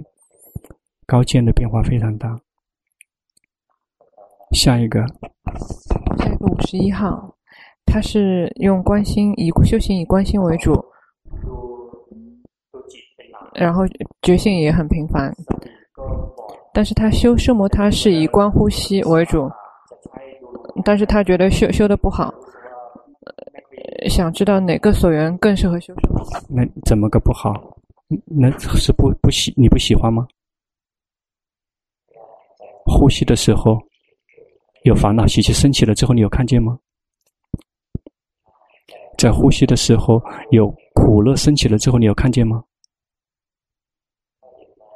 [1.06, 2.40] 高见的变化非常大。
[4.52, 5.00] 下一个，
[6.18, 7.34] 下一个五十一号，
[7.84, 10.72] 他是用关心以修行以关心为主。
[13.60, 13.82] 然后
[14.22, 15.30] 觉性也很频繁，
[16.72, 19.50] 但是他修奢摩他是以观呼吸为主，
[20.82, 22.32] 但是他觉得修修的不好，
[24.08, 25.92] 想知道哪个所缘更适合修？
[26.48, 27.52] 那怎么个不好？
[28.24, 30.26] 那是不不喜你不喜欢吗？
[32.86, 33.78] 呼吸的时候
[34.84, 36.78] 有烦恼习气升起了之后，你有看见吗？
[39.18, 40.18] 在呼吸的时候
[40.50, 42.64] 有苦乐升起了之后，你有看见吗？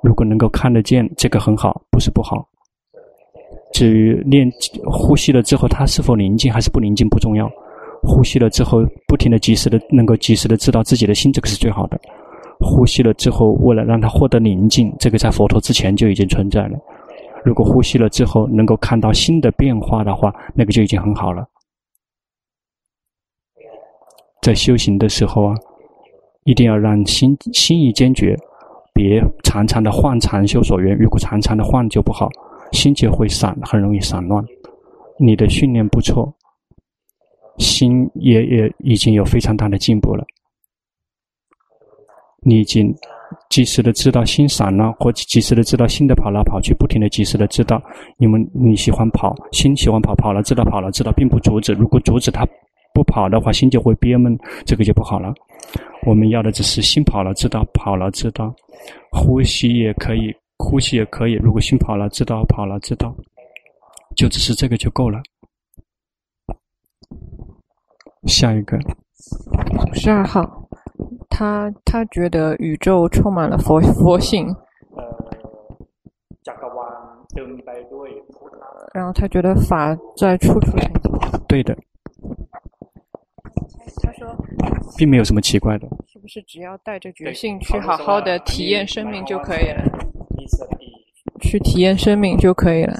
[0.04, 2.46] 如果能够看得见，这个很好，不是不好。
[3.72, 4.46] 至于练
[4.84, 7.50] 呼吸了之后，他是否宁静还是不宁静不重要。
[8.02, 11.98] 呼吸了之后，不停的及时的能够及时的知道自己的心，这个是最好的。
[12.60, 16.78] 呼吸了之后，为了让他获得宁静，这个在佛陀之前就已经存在了。
[17.42, 21.46] 如果呼吸了之后能够看到心的变化的话，那个就已经很好了。
[24.42, 25.54] 在修行的时候啊，
[26.44, 28.36] 一定要让心心意坚决，
[28.94, 30.96] 别常常的换禅修所缘。
[30.96, 32.30] 如果常常的换就不好。
[32.72, 34.44] 心就会散，很容易散乱。
[35.16, 36.34] 你的训练不错，
[37.58, 40.24] 心也也已经有非常大的进步了。
[42.42, 42.92] 你已经
[43.48, 47.80] 及时的知道心散了，或及时的知道心的跑来跑去，不停的及时的知道。
[48.18, 51.74] 因为你喜欢跑，心喜欢跑，跑了知道，跑了知道，并不阻止。
[51.74, 52.44] 如果阻止它
[52.94, 55.34] 不跑的话，心就会憋闷，这个就不好了。
[56.06, 58.54] 我们要的只是心跑了知道，跑了知道，
[59.10, 60.34] 呼吸也可以。
[60.56, 63.12] 呼吸也可以，如果心跑了，知道跑了，知道，
[64.16, 65.20] 就只是这个就够了。
[68.26, 68.78] 下一个，
[69.90, 70.68] 五十二号，
[71.28, 74.46] 他他觉得宇宙充满了佛佛性，
[78.94, 80.72] 然后他觉得法在处处。
[81.48, 81.76] 对的。
[84.02, 84.36] 他说，
[84.96, 85.88] 并没有什么奇怪的。
[86.06, 89.84] 是不是只要带着决心去好好的体验生命就可以了？
[91.40, 92.94] 去体验生命就可以了。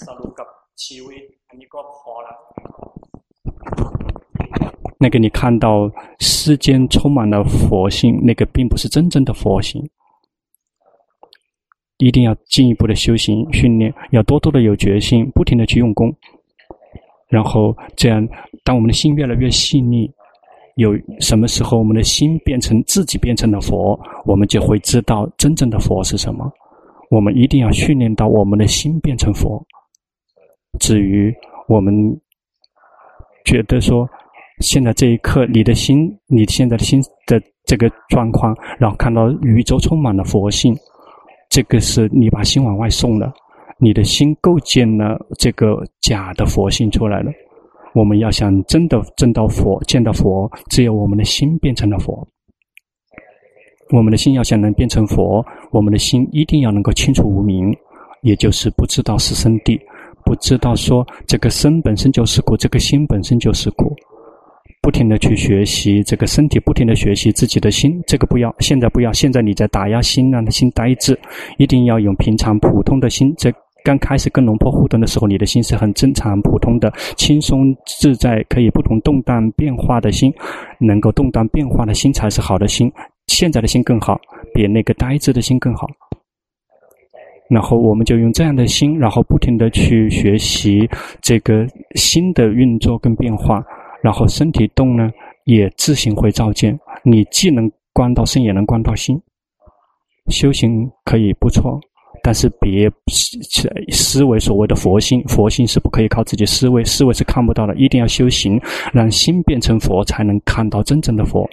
[4.98, 9.82] 那个你看到世间充满了佛性，那个并不是真正的佛性。
[11.98, 16.14] 一定要进一步的修行训练，要多多的有决心，不停的去用功。
[17.28, 18.26] 然后这样，
[18.64, 20.10] 当我们的心越来越细腻，
[20.76, 26.50] 有什么时候我们的心变成自己变成了佛，我们就会知道真正的佛是什么。
[27.10, 29.64] 我们一定要训练到我们的心变成佛。
[30.80, 31.32] 至于
[31.68, 31.94] 我们
[33.44, 34.08] 觉得说，
[34.58, 40.74] 现在这一刻你的心，你现在的心的这个状况，然后看到宇宙充满了佛性，
[41.48, 43.32] 这个是你把心往外送了，
[43.78, 47.30] 你的心构建了这个假的佛性出来了。
[47.94, 52.26] 我们要想真的证到佛、见到佛，只有我们的心变成了佛。
[53.90, 57.72] 我们的心要想能变成佛，我们的心一定要能够清楚无明，
[58.22, 59.78] 也就是不知道是生地，
[60.24, 63.94] 不知道说这个身本身就是苦，这个心本身就是苦，
[64.82, 71.16] 不停的去学习这个身体，不停的学习自己的心，这个不要，现在不要，现在你在打压心，让他心呆滞，
[71.58, 73.32] 一定要用平常普通的心。
[73.36, 73.52] 这
[73.84, 80.32] 刚开始跟龙婆互动的时候，你的心是很正常、普通的、轻松自在，可以不同动荡变化的心，
[80.80, 82.90] 能够动荡变化的心才是好的心。
[83.26, 84.18] 现在的心更好，
[84.54, 85.86] 比那个呆滞的心更好。
[87.50, 90.88] 然后我们就用这样的心，然后不停地去学习
[91.20, 93.62] 这个心的运作跟变化。
[94.02, 95.10] 然后身体动呢，
[95.44, 96.78] 也自行会照见。
[97.02, 99.20] 你既能观到身，也能观到心。
[100.30, 101.78] 修行可以不错。
[102.26, 102.90] 但是别
[103.92, 107.76] 思维所谓的佛性，佛性是不可以靠自己思维，思维是看不到的。
[107.76, 108.58] 一定要修行，
[108.94, 111.46] 让心变成佛，才能看到真正的佛。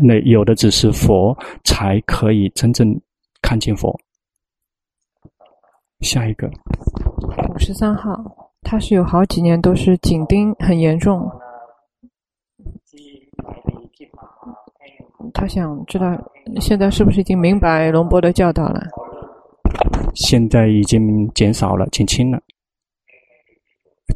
[0.00, 2.96] 那有的只是佛，才可以真正
[3.42, 3.98] 看见佛。
[5.98, 6.48] 下一个，
[7.52, 8.14] 五十三号，
[8.62, 11.28] 他是有好几年都是紧盯很严重。
[15.34, 16.06] 他想知道
[16.60, 18.80] 现在是不是已经明白龙波的教导了？
[20.14, 22.40] 现在已经减少了，减轻了。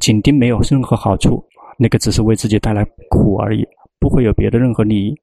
[0.00, 1.42] 紧盯没有任何好处，
[1.78, 3.66] 那个只是为自己带来苦而已，
[3.98, 5.14] 不会有别的任何利益。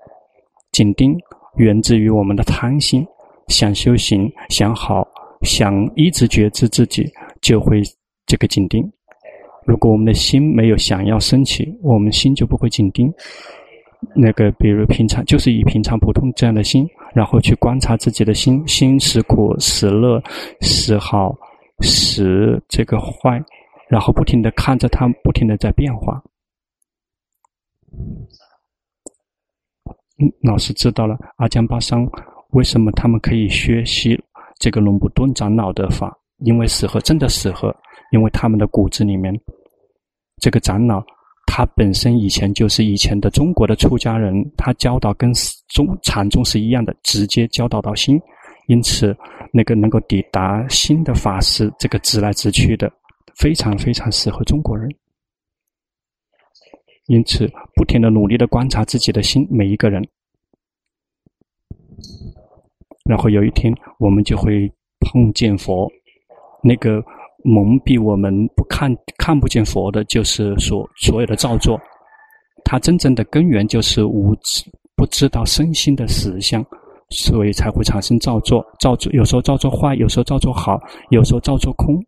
[0.71, 1.15] 紧盯
[1.57, 3.05] 源自于我们的贪心，
[3.47, 5.07] 想修行，想好，
[5.41, 7.07] 想一直觉知自己，
[7.41, 7.81] 就会
[8.25, 8.83] 这个紧盯。
[9.65, 13.13] 如果我们的心没有想要升起，我们心就不会紧盯。
[14.15, 20.21] 那个，比如平常就是以平常普通这样的心，然后去观察自己的心，心时苦时乐
[20.61, 21.35] 时好
[21.81, 23.43] 时这个坏，
[23.87, 26.21] 然后不停的看着它，不停的在变化。
[30.41, 32.07] 老师知道了，阿江巴桑
[32.51, 34.19] 为什么他们可以学习
[34.59, 36.17] 这个龙布顿长老的法？
[36.37, 37.75] 因为适合，真的适合，
[38.11, 39.33] 因为他们的骨子里面
[40.41, 41.03] 这个长老。
[41.55, 45.31] 他本身以前就是以前的中国的出家人，他教导跟
[45.67, 48.19] 中禅宗是一样的，直接教导到心，
[48.65, 49.15] 因此
[49.51, 52.91] 那个能够抵达心的法师，这个直来直去的，
[53.35, 54.89] 非常非常适合中国人。
[57.05, 60.03] 因此，不停的努力的观察自己的心，每一个人，
[63.05, 64.67] 然后有一天我们就会
[65.01, 65.87] 碰见佛，
[66.63, 66.99] 那个
[67.43, 71.79] 蒙蔽我们不看看不见佛的，就是所所有的造作。
[72.63, 74.63] 它真正的根源就是无知，
[74.95, 76.65] 不知道身心的实相，
[77.09, 78.65] 所以才会产生造作。
[78.79, 80.79] 造作有时候造作坏，有时候造作好，
[81.09, 82.01] 有时候造作空。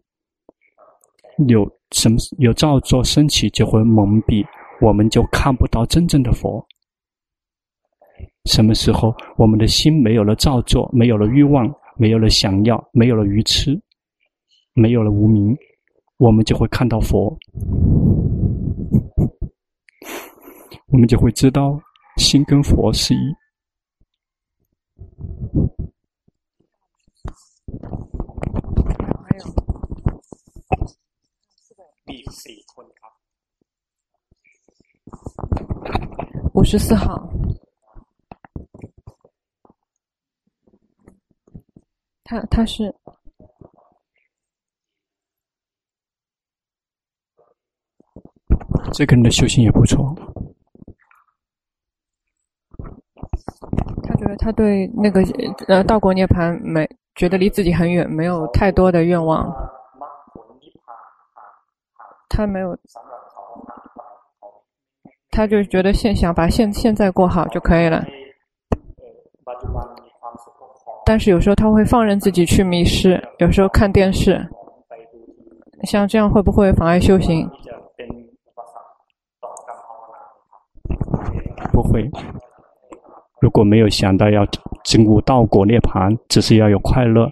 [1.49, 4.45] 有什么有造作升起，就会蒙蔽，
[4.79, 6.65] 我们就看不到真正的佛。
[8.45, 13.77] 什么时候我们的心没有了造作，没有了欲望，没有了想要，没有了愚痴，
[14.75, 15.57] 没有了无明，
[16.17, 17.35] 我们就会看到佛。
[20.87, 21.79] 我们就会知道
[22.17, 23.17] 心跟佛是一。
[29.23, 29.45] 还有。
[36.53, 37.29] 五十四号，
[42.23, 42.93] 他他是
[48.93, 50.15] 这个人的修行也不错。
[54.03, 55.21] 他觉得他对那个
[55.67, 59.51] 呃道果涅槃没觉得离自己很远，没有太多的愿望。
[62.29, 62.77] 他没有，
[65.31, 68.05] 他就觉得现想把现现在过好就可以了。
[71.05, 74.45] 但是有时候他会放任自己去迷失，有时候看电视，
[75.83, 77.49] 像这样会不会妨碍修行？
[81.75, 82.09] 不会。
[83.41, 84.47] 如果没有想到要
[84.85, 87.29] 证悟道果涅槃，只是要有快乐，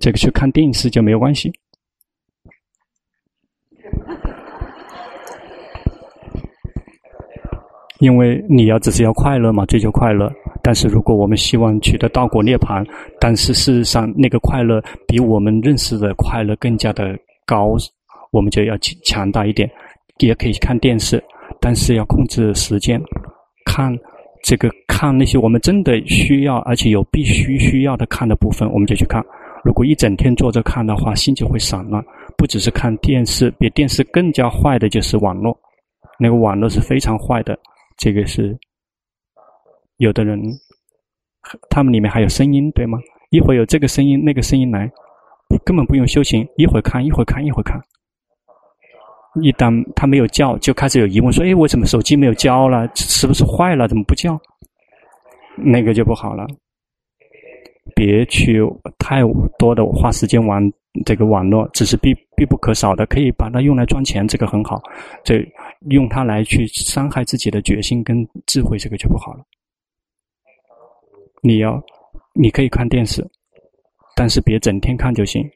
[0.00, 1.52] 这个去看电视就没有关系。
[7.98, 10.30] 因为你要只是要快乐嘛，追求快乐。
[10.62, 12.86] 但是如果我们希望取得道果涅槃，
[13.18, 17.74] 但是事实上那个快乐比我们认识的快乐更加的高，
[18.30, 19.68] 我们就要强大一点。
[20.18, 21.20] 也可以看电视，
[21.60, 23.02] 但是要控制时间，
[23.64, 23.96] 看
[24.42, 29.24] 这个看那些我们真的需要而且有必须需要的看的部分，我们就去看。
[29.62, 32.02] 如果一整天坐着看的话，心就会散乱。
[32.38, 35.54] 不只是看电视，比电视更加坏的就是网络，
[36.18, 37.58] 那个网络是非常坏的。
[37.98, 38.58] 这个是
[39.98, 40.40] 有的人，
[41.68, 42.98] 他们里面还有声音，对吗？
[43.28, 44.90] 一会儿有这个声音，那个声音来，
[45.62, 47.78] 根本不用修行，一会儿看，一会儿看，一会儿看。
[49.42, 52.88] 一旦他没有叫，就开始有疑问，说：“哎，为什么手机没有叫了？
[52.94, 53.86] 是不是坏了？
[53.86, 54.38] 怎么不叫？”
[55.56, 56.46] 那个就不好了。
[57.94, 58.60] 别去
[58.98, 59.20] 太
[59.58, 60.62] 多的花时间玩
[61.04, 64.80] 这个网络，只是必必不可少的，可以把它用来赚钱，这个很好。
[65.24, 65.44] 这
[65.90, 69.44] 用它来去伤害自己的决心跟智慧，这个就不好了。
[71.42, 71.82] 你要，
[72.34, 73.26] 你可以看电视，
[74.14, 75.48] 但是别整天看就行，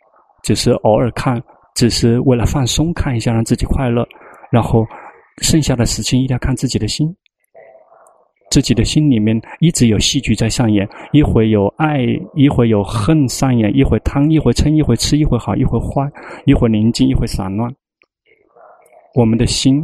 [0.43, 1.43] 只是偶尔看，
[1.75, 4.07] 只是为了放松看一下，让自己快乐。
[4.51, 4.87] 然后
[5.43, 7.15] 剩下的事情一定要看自己的心。
[8.51, 16.09] 自己的心里面一直有戏剧在上演，一会有爱，一会有恨上演，一会贪，一会嗔，一会痴，一会好，一会坏，
[16.45, 17.75] 一会宁静，一会散乱。
[19.17, 19.83] 我们的心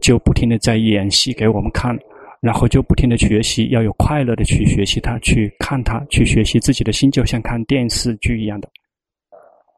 [0.00, 1.96] 就不停的在演戏给我们看，
[2.40, 8.68] 然后就不停的学习，要有快乐的去学习它，去看它，去学习自己的心，就像看电视剧一样的。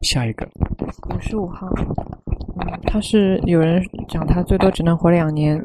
[0.01, 0.47] 下一个，
[1.09, 1.67] 五十五号，
[2.59, 5.61] 嗯，他是有人讲他最多只能活两年。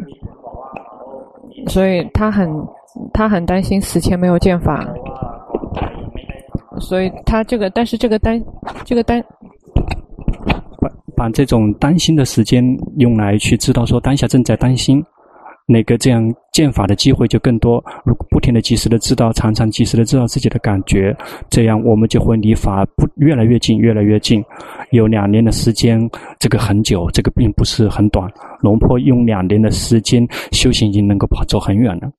[1.69, 2.49] 所以他很，
[3.13, 4.87] 他很担心死前没有剑法，
[6.79, 8.41] 所以他这个，但是这个担，
[8.85, 9.25] 这个担，
[10.81, 12.63] 把把这种担心的时间
[12.99, 15.05] 用来去知道说当下正在担心。
[15.67, 17.83] 那个这样见法的机会就更多。
[18.05, 21.17] 如果不停的及时的知道，常常及时的知道自己的感觉，
[21.51, 24.45] 这样我们就会离法不越来越近，越来越近。
[24.93, 26.09] 有两年的时间，
[26.39, 28.31] 这个很久，这个并不是很短。
[28.61, 32.11] 龙坡用两年的时间修行，已经能够跑走很远了。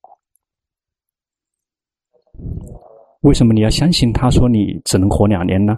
[3.22, 5.74] 为什么你要相信他说你只能活两年呢？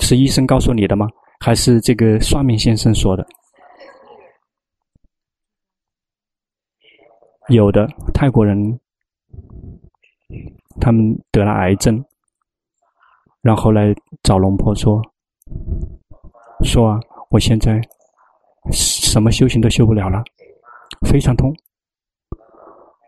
[0.00, 1.08] 是医生告诉你的吗？
[1.40, 3.26] 还是这个算命先生说的？
[7.48, 8.80] 有的泰国人，
[10.80, 12.02] 他们得了癌症，
[13.42, 15.02] 然后来找龙婆说
[16.64, 17.80] ：“说啊，我现在
[18.72, 20.22] 什么修行都修不了了，
[21.06, 21.54] 非常痛，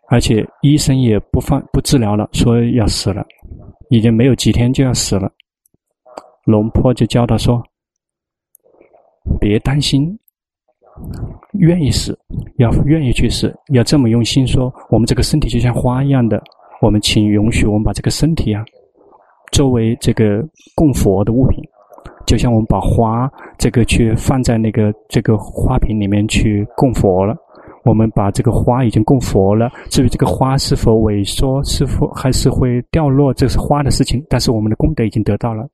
[0.08, 3.26] 而且医生也不放不治疗了，说要死了，
[3.88, 5.32] 已经没有几天就要死了。”
[6.44, 7.62] 龙婆就教他说
[9.40, 10.16] ：“别担心。”
[11.52, 12.18] 愿意死，
[12.56, 14.72] 要愿意去死，要这么用心说。
[14.90, 16.42] 我们这个身体就像花一样的，
[16.80, 18.64] 我们请允许我们把这个身体啊，
[19.52, 20.42] 作为这个
[20.74, 21.62] 供佛的物品，
[22.26, 27.36] 就像我们把花这个去放在那个这个花瓶里面去供佛了。
[27.84, 34.20] 我们把这个花已经供佛了，至于这个花是否萎缩，是否还是会掉落，这是花的事情。
[34.28, 35.64] 但是我们的功德已经得到了。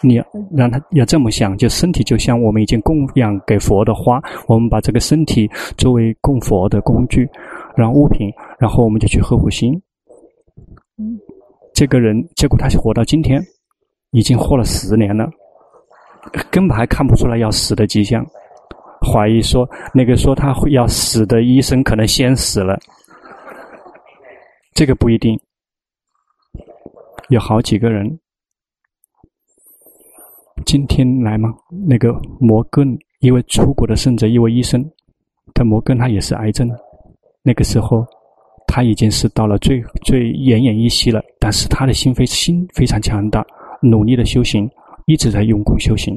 [0.00, 7.28] 你要让他要这么想，就身体就像我们已经供养给佛的花，我们把这个身体作为供佛的工具，
[7.76, 9.72] 然后物品，然后我们就去呵护心。
[10.98, 11.18] 嗯，
[11.74, 13.42] 这个人结果他活到今天，
[14.10, 15.28] 已经活了十年了，
[16.50, 18.24] 根本还看不出来要死的迹象。
[19.00, 22.78] 怀疑说，那个说他会要死的医生可能先死了，
[24.74, 25.38] 这个不一定。
[27.28, 28.18] 有好几个人
[30.64, 31.52] 今天来吗？
[31.86, 34.84] 那个摩根，一位出国的圣者，一位医生，
[35.54, 36.70] 他摩根他也是癌症。
[37.42, 38.06] 那个时候
[38.66, 43.44] 他已经是到了最最奄奄一息了，但是他的心非心非常强大，
[43.80, 44.70] 努力的修行，
[45.06, 46.16] 一直在用功修行，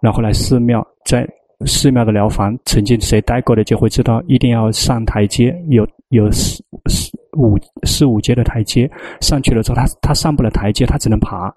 [0.00, 1.26] 然后来寺庙在。
[1.64, 8.86] 寺庙的疗房，曾经谁待过的就会知道，一定要上台阶，有有四四五四五阶的台阶，
[9.22, 11.48] 上去了之后，他他上不了台阶，他只能爬。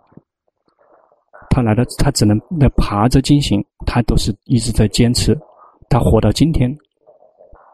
[1.50, 5.38] 他来了，他只能那爬着进行，他都是一直在坚持。
[5.90, 6.76] 他活到今天，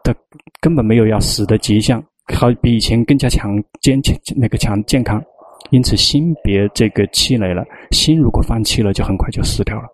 [0.04, 0.16] 他
[0.62, 2.04] 根本没有要死的迹象，
[2.34, 5.24] 好比以前更加强坚强那个强健康。
[5.72, 9.88] 因此，心别这个气馁了，心如果放弃了，就很快就死掉了。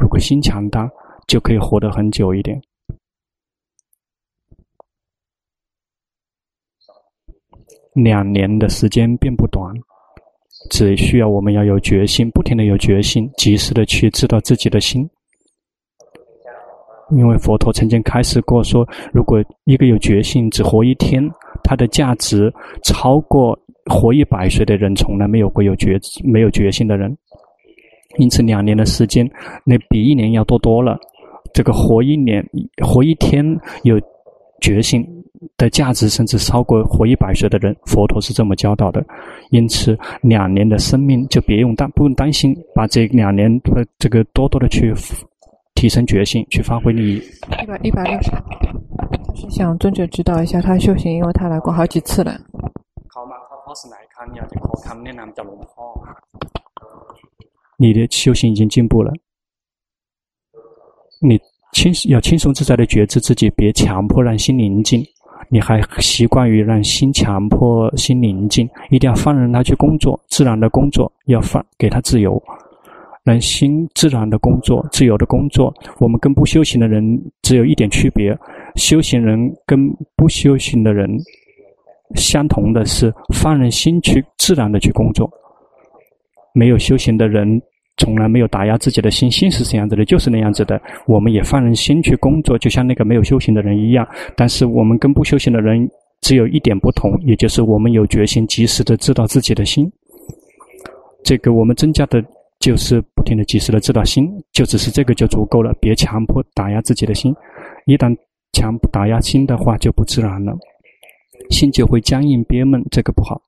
[0.00, 0.90] 如果心强大。
[1.28, 2.58] 就可以活得很久一点。
[7.92, 9.74] 两年的时间并不短，
[10.68, 15.08] 只需要我们要有决心，不停的有决心，及时的去知道自己的心。
[17.10, 21.26] 因为佛陀曾经开示过说，如果一个有决心只活一天，
[21.64, 22.52] 他的价值
[22.84, 27.16] 超过活一百岁的人，从来没有过有决没有决心的人。
[28.18, 29.28] 因此，两年的时间，
[29.64, 30.98] 那比一年要多多了。
[31.54, 32.46] 这个活一年、
[32.84, 33.42] 活一天
[33.84, 33.98] 有
[34.60, 35.02] 决心
[35.56, 37.74] 的价值，甚至超过活一百岁的人。
[37.86, 39.04] 佛陀是这么教导的。
[39.50, 44.94] 因此，两年的生命就别用担不用担心，把这两年的这个多多的去
[45.74, 47.22] 提升决心，去发挥利益。
[47.62, 48.30] 一百一百六十，
[49.28, 52.38] 就是想尊者指导一下他修行，因为他来过好几次了。
[57.76, 59.12] 你的修行已经进步了。
[61.20, 61.38] 你
[61.72, 65.04] 轻要轻松自在的觉知自己，别强迫让心宁静。
[65.50, 72.42] 你还习惯于让心强迫心宁静，一定要放任他去工作，自然的工作要放给他自由，
[73.24, 75.72] 让心自然的工作，自由的工作。
[75.98, 77.02] 我们跟不修行的人
[77.42, 78.36] 只有一点区别，
[78.76, 81.08] 修行人跟不修行的人
[82.14, 85.30] 相同的是放任心去自然的去工作。
[86.52, 87.60] 没有修行的人。
[87.98, 90.80] 从来没有打压自己的心，心是这样子的，就是那样子的。
[91.06, 94.06] 我们也放任心去工作，就像那个没有修行的人一样。
[94.36, 95.88] 但是我们跟不修行的人
[96.20, 99.90] 只有一点不同，也就是我们有决心，及时的知道自己的心。
[101.24, 102.24] 这个我们增加的
[102.60, 105.74] 就是不停的及时的知道心，就只是这个就足够了。
[105.80, 107.34] 别强迫打压自己的心，
[107.86, 108.16] 一旦
[108.52, 110.56] 强打压心的话，就不自然了，
[111.50, 113.42] 心就会僵硬憋闷，这个不好。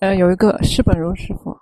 [0.00, 1.56] 呃，有一个释本如师傅，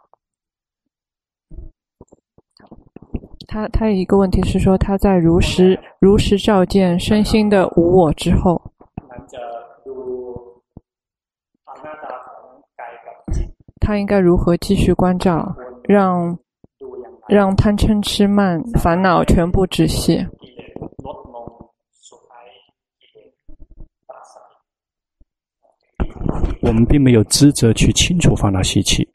[3.46, 8.60] 他他有一个问题是说，他在如实如实照见身心的无我之后，
[13.78, 16.38] 他应该如何继续关照，让
[17.28, 20.26] 让贪嗔痴慢烦恼全部止息？
[26.62, 29.06] 我们并没有职责去清除烦恼习气，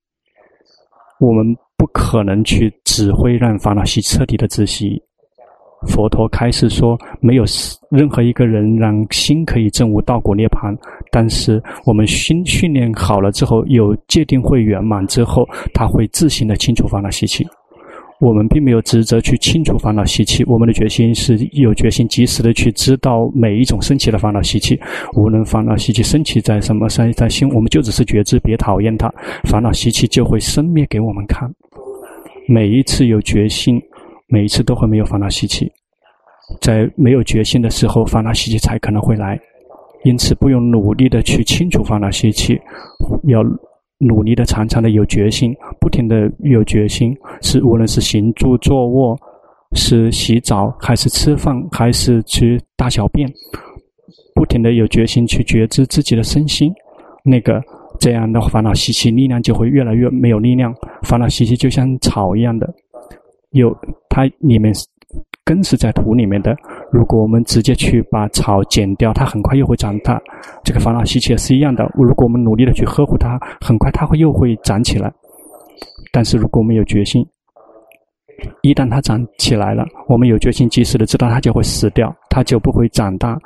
[1.19, 5.01] 我们不可能去指挥让烦恼习彻底的窒息。
[5.87, 7.43] 佛陀开示说，没有
[7.91, 10.75] 任何一个人让心可以证悟道果涅槃，
[11.11, 17.45] 但是我们心训练好了之后，有戒定慧圆满之后，他会自行的清除烦恼习气。
[18.21, 24.79] 我们并没有职责去清除烦恼习气，我们的决心是有决心及时的去知道每一种升起的烦恼习气，
[25.15, 29.13] 无论烦恼习气升起在什么在在心，我们就只是觉知，别讨厌它，
[29.43, 31.53] 烦恼习气就会生灭给我们看。
[32.47, 33.81] 每一次有决心，
[34.27, 35.69] 每一次都会没有烦恼习气，
[36.61, 39.37] 在没有决心的时候，烦恼习气才可能会来，
[40.05, 42.57] 因此不用努力的去清除烦恼习气，
[43.27, 43.43] 要。
[43.97, 49.17] 努力的、常常的有决心，不停的有决心，是无论是行住坐卧，
[49.73, 53.31] 是洗澡还是吃饭还是去大小便，
[54.33, 56.73] 不停的有决心去觉知自己的身心，
[57.23, 57.61] 那个
[57.99, 60.75] 这样的烦恼习气力量就会越来越没有力量。
[61.03, 62.71] 烦恼习气就像草一样的，
[63.51, 63.75] 有
[64.09, 64.73] 它里面
[65.43, 66.55] 根是在土里面的。
[66.91, 70.21] 如果我们直接去把草剪掉，它很快又会长大。
[70.63, 71.89] 这个烦恼习气也是一样的。
[71.95, 75.11] 如果我们努力的去呵护它，很快它会又会长起来。
[76.11, 77.25] 但是如果我们有决心，
[78.61, 83.37] 一旦它长起来了，我们有决心及时的知道它就会死掉，它就不会长大，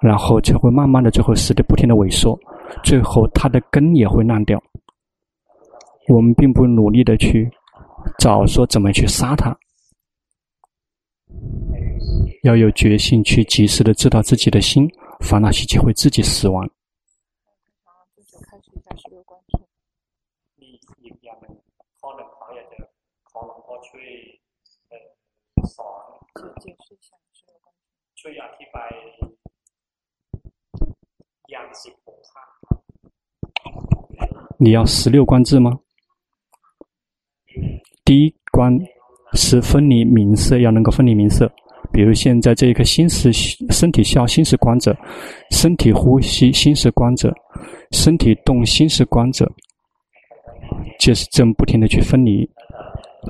[0.00, 2.38] 然后就会慢慢的最后死的不停的萎缩，
[2.82, 4.62] 最后它的根也会烂掉。
[6.08, 7.50] 我们并不努力的去
[8.18, 9.54] 找说怎么去杀它，
[12.42, 14.88] 要有决心去及时的知道自己的心，
[15.20, 16.68] 烦恼习气会自己死亡。
[34.60, 35.78] 你要十六观智吗？
[38.04, 38.76] 第一关
[39.34, 41.50] 是分离名色，要能够分离名色。
[41.92, 43.32] 比如现在这一颗心是
[43.70, 44.92] 身体笑，心是观者；
[45.50, 47.30] 身体呼吸，心是观者；
[47.92, 49.50] 身体动，心是观者。
[50.98, 52.48] 就是这么不停的去分离。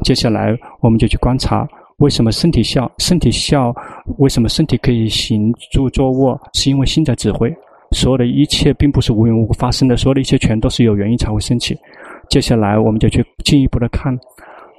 [0.02, 1.66] 接下来我们就去观察，
[1.98, 2.90] 为什么身体笑？
[2.98, 3.74] 身体笑，
[4.18, 6.40] 为什么身体可以行住坐卧？
[6.54, 7.54] 是因为心在指挥。
[7.92, 11.74] 所有的一切并不是无缘无故发生的，所有的一切全都是有原因才会升起。
[12.28, 14.12] 接下来我们就去进一步的看，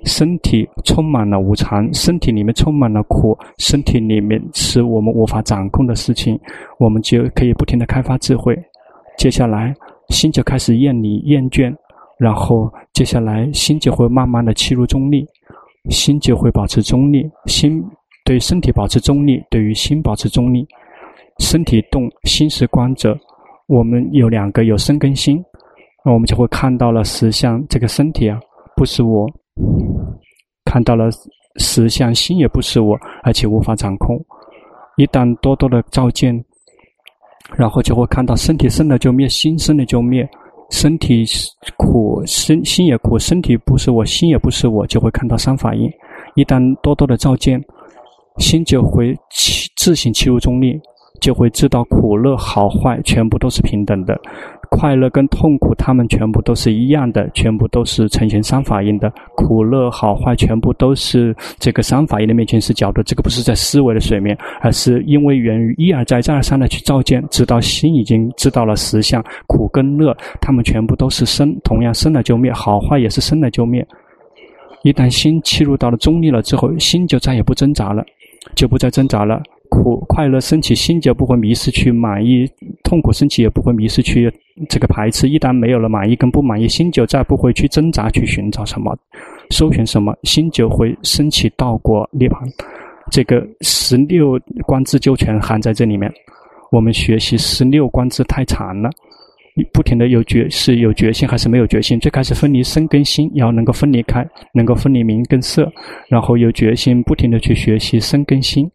[0.06, 6.40] 身体充满了无常，身体里面充满了苦，身体里面是我们无法掌控的事情，
[6.78, 8.58] 我们就可以不停的开发智慧。
[9.18, 9.74] 接下来
[10.10, 11.76] 心就开始厌离厌倦，
[12.18, 15.28] 然后接下来心就会慢慢的契入中立，
[15.90, 17.84] 心就会保持中立，心
[18.24, 20.68] 对身体保持中立，对于心保持中立。
[21.40, 23.18] 身体动，心是观者。
[23.68, 25.42] 我们有两个，有身跟心，
[26.04, 27.66] 那我们就会看到了实相。
[27.70, 28.38] 这个身体啊，
[28.76, 29.26] 不是我；
[30.66, 31.10] 看到了
[31.58, 34.20] 实相，心也不是我，而且无法掌控。
[34.98, 36.44] 一旦多多的照见，
[37.56, 40.28] 然后就会看到身体生了就灭，心生了就灭。
[40.70, 41.26] 身体
[41.78, 45.90] 苦，身心也苦，身体不是我，心也不是我，就会看到三法印。
[46.36, 47.60] 一旦多多的照见，
[48.38, 49.18] 心就会
[49.76, 50.80] 自行契入中立。
[51.20, 54.18] 就会知道苦乐好坏全部都是平等的，
[54.70, 59.12] 快乐跟痛苦它们全部都是一样的，全部都是呈现三法印的。
[59.36, 73.86] 苦乐好坏全部都是这个三法印的面前是角度，这个不是在思维的水面，而是因为源于一而再再而三的去照见，直到心已经知道了实相，苦跟乐它们全部都是生，同样生了就灭，好坏也是生了就灭。
[74.84, 78.06] 一旦心切入到了中立了之后，心就再也不挣扎了，
[78.56, 79.42] 就不再挣扎了。
[79.70, 82.44] 苦快乐升起，心就不会迷失去满意；
[82.90, 84.34] 痛苦升起，也不会迷失去
[84.68, 85.30] 这个排斥。
[85.30, 88.98] 一旦没有了满意跟不满意，心就再不会去挣扎去寻找什么，
[89.52, 92.38] 搜寻什么，心就会升起道果涅槃。
[93.12, 96.12] 这个十六观智就全含在这里面。
[96.72, 98.90] 我们学习十六观智太长了，
[99.72, 102.00] 不停的有觉是有决心还是没有决心？
[102.00, 105.72] 最开始分离身跟心，要能够分离开，能够分离名跟色，
[106.08, 108.68] 然后有决心，不停的去学习身跟心。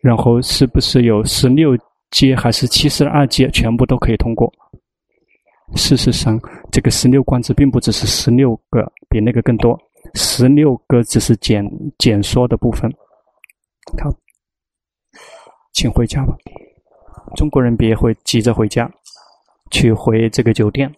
[0.00, 1.76] 然后是不是有十六
[2.10, 4.52] 阶还是七十二阶，全部都可以通过？
[5.76, 6.40] 事实上，
[6.72, 9.78] 这个十六观字并不只是十六个，比那个更多。
[10.14, 11.64] 十六个只是简
[11.98, 12.90] 简说的部分。
[14.02, 14.12] 好，
[15.72, 16.36] 请回家吧。
[17.36, 18.90] 中国人别会急着回家，
[19.70, 20.92] 去回这个酒店。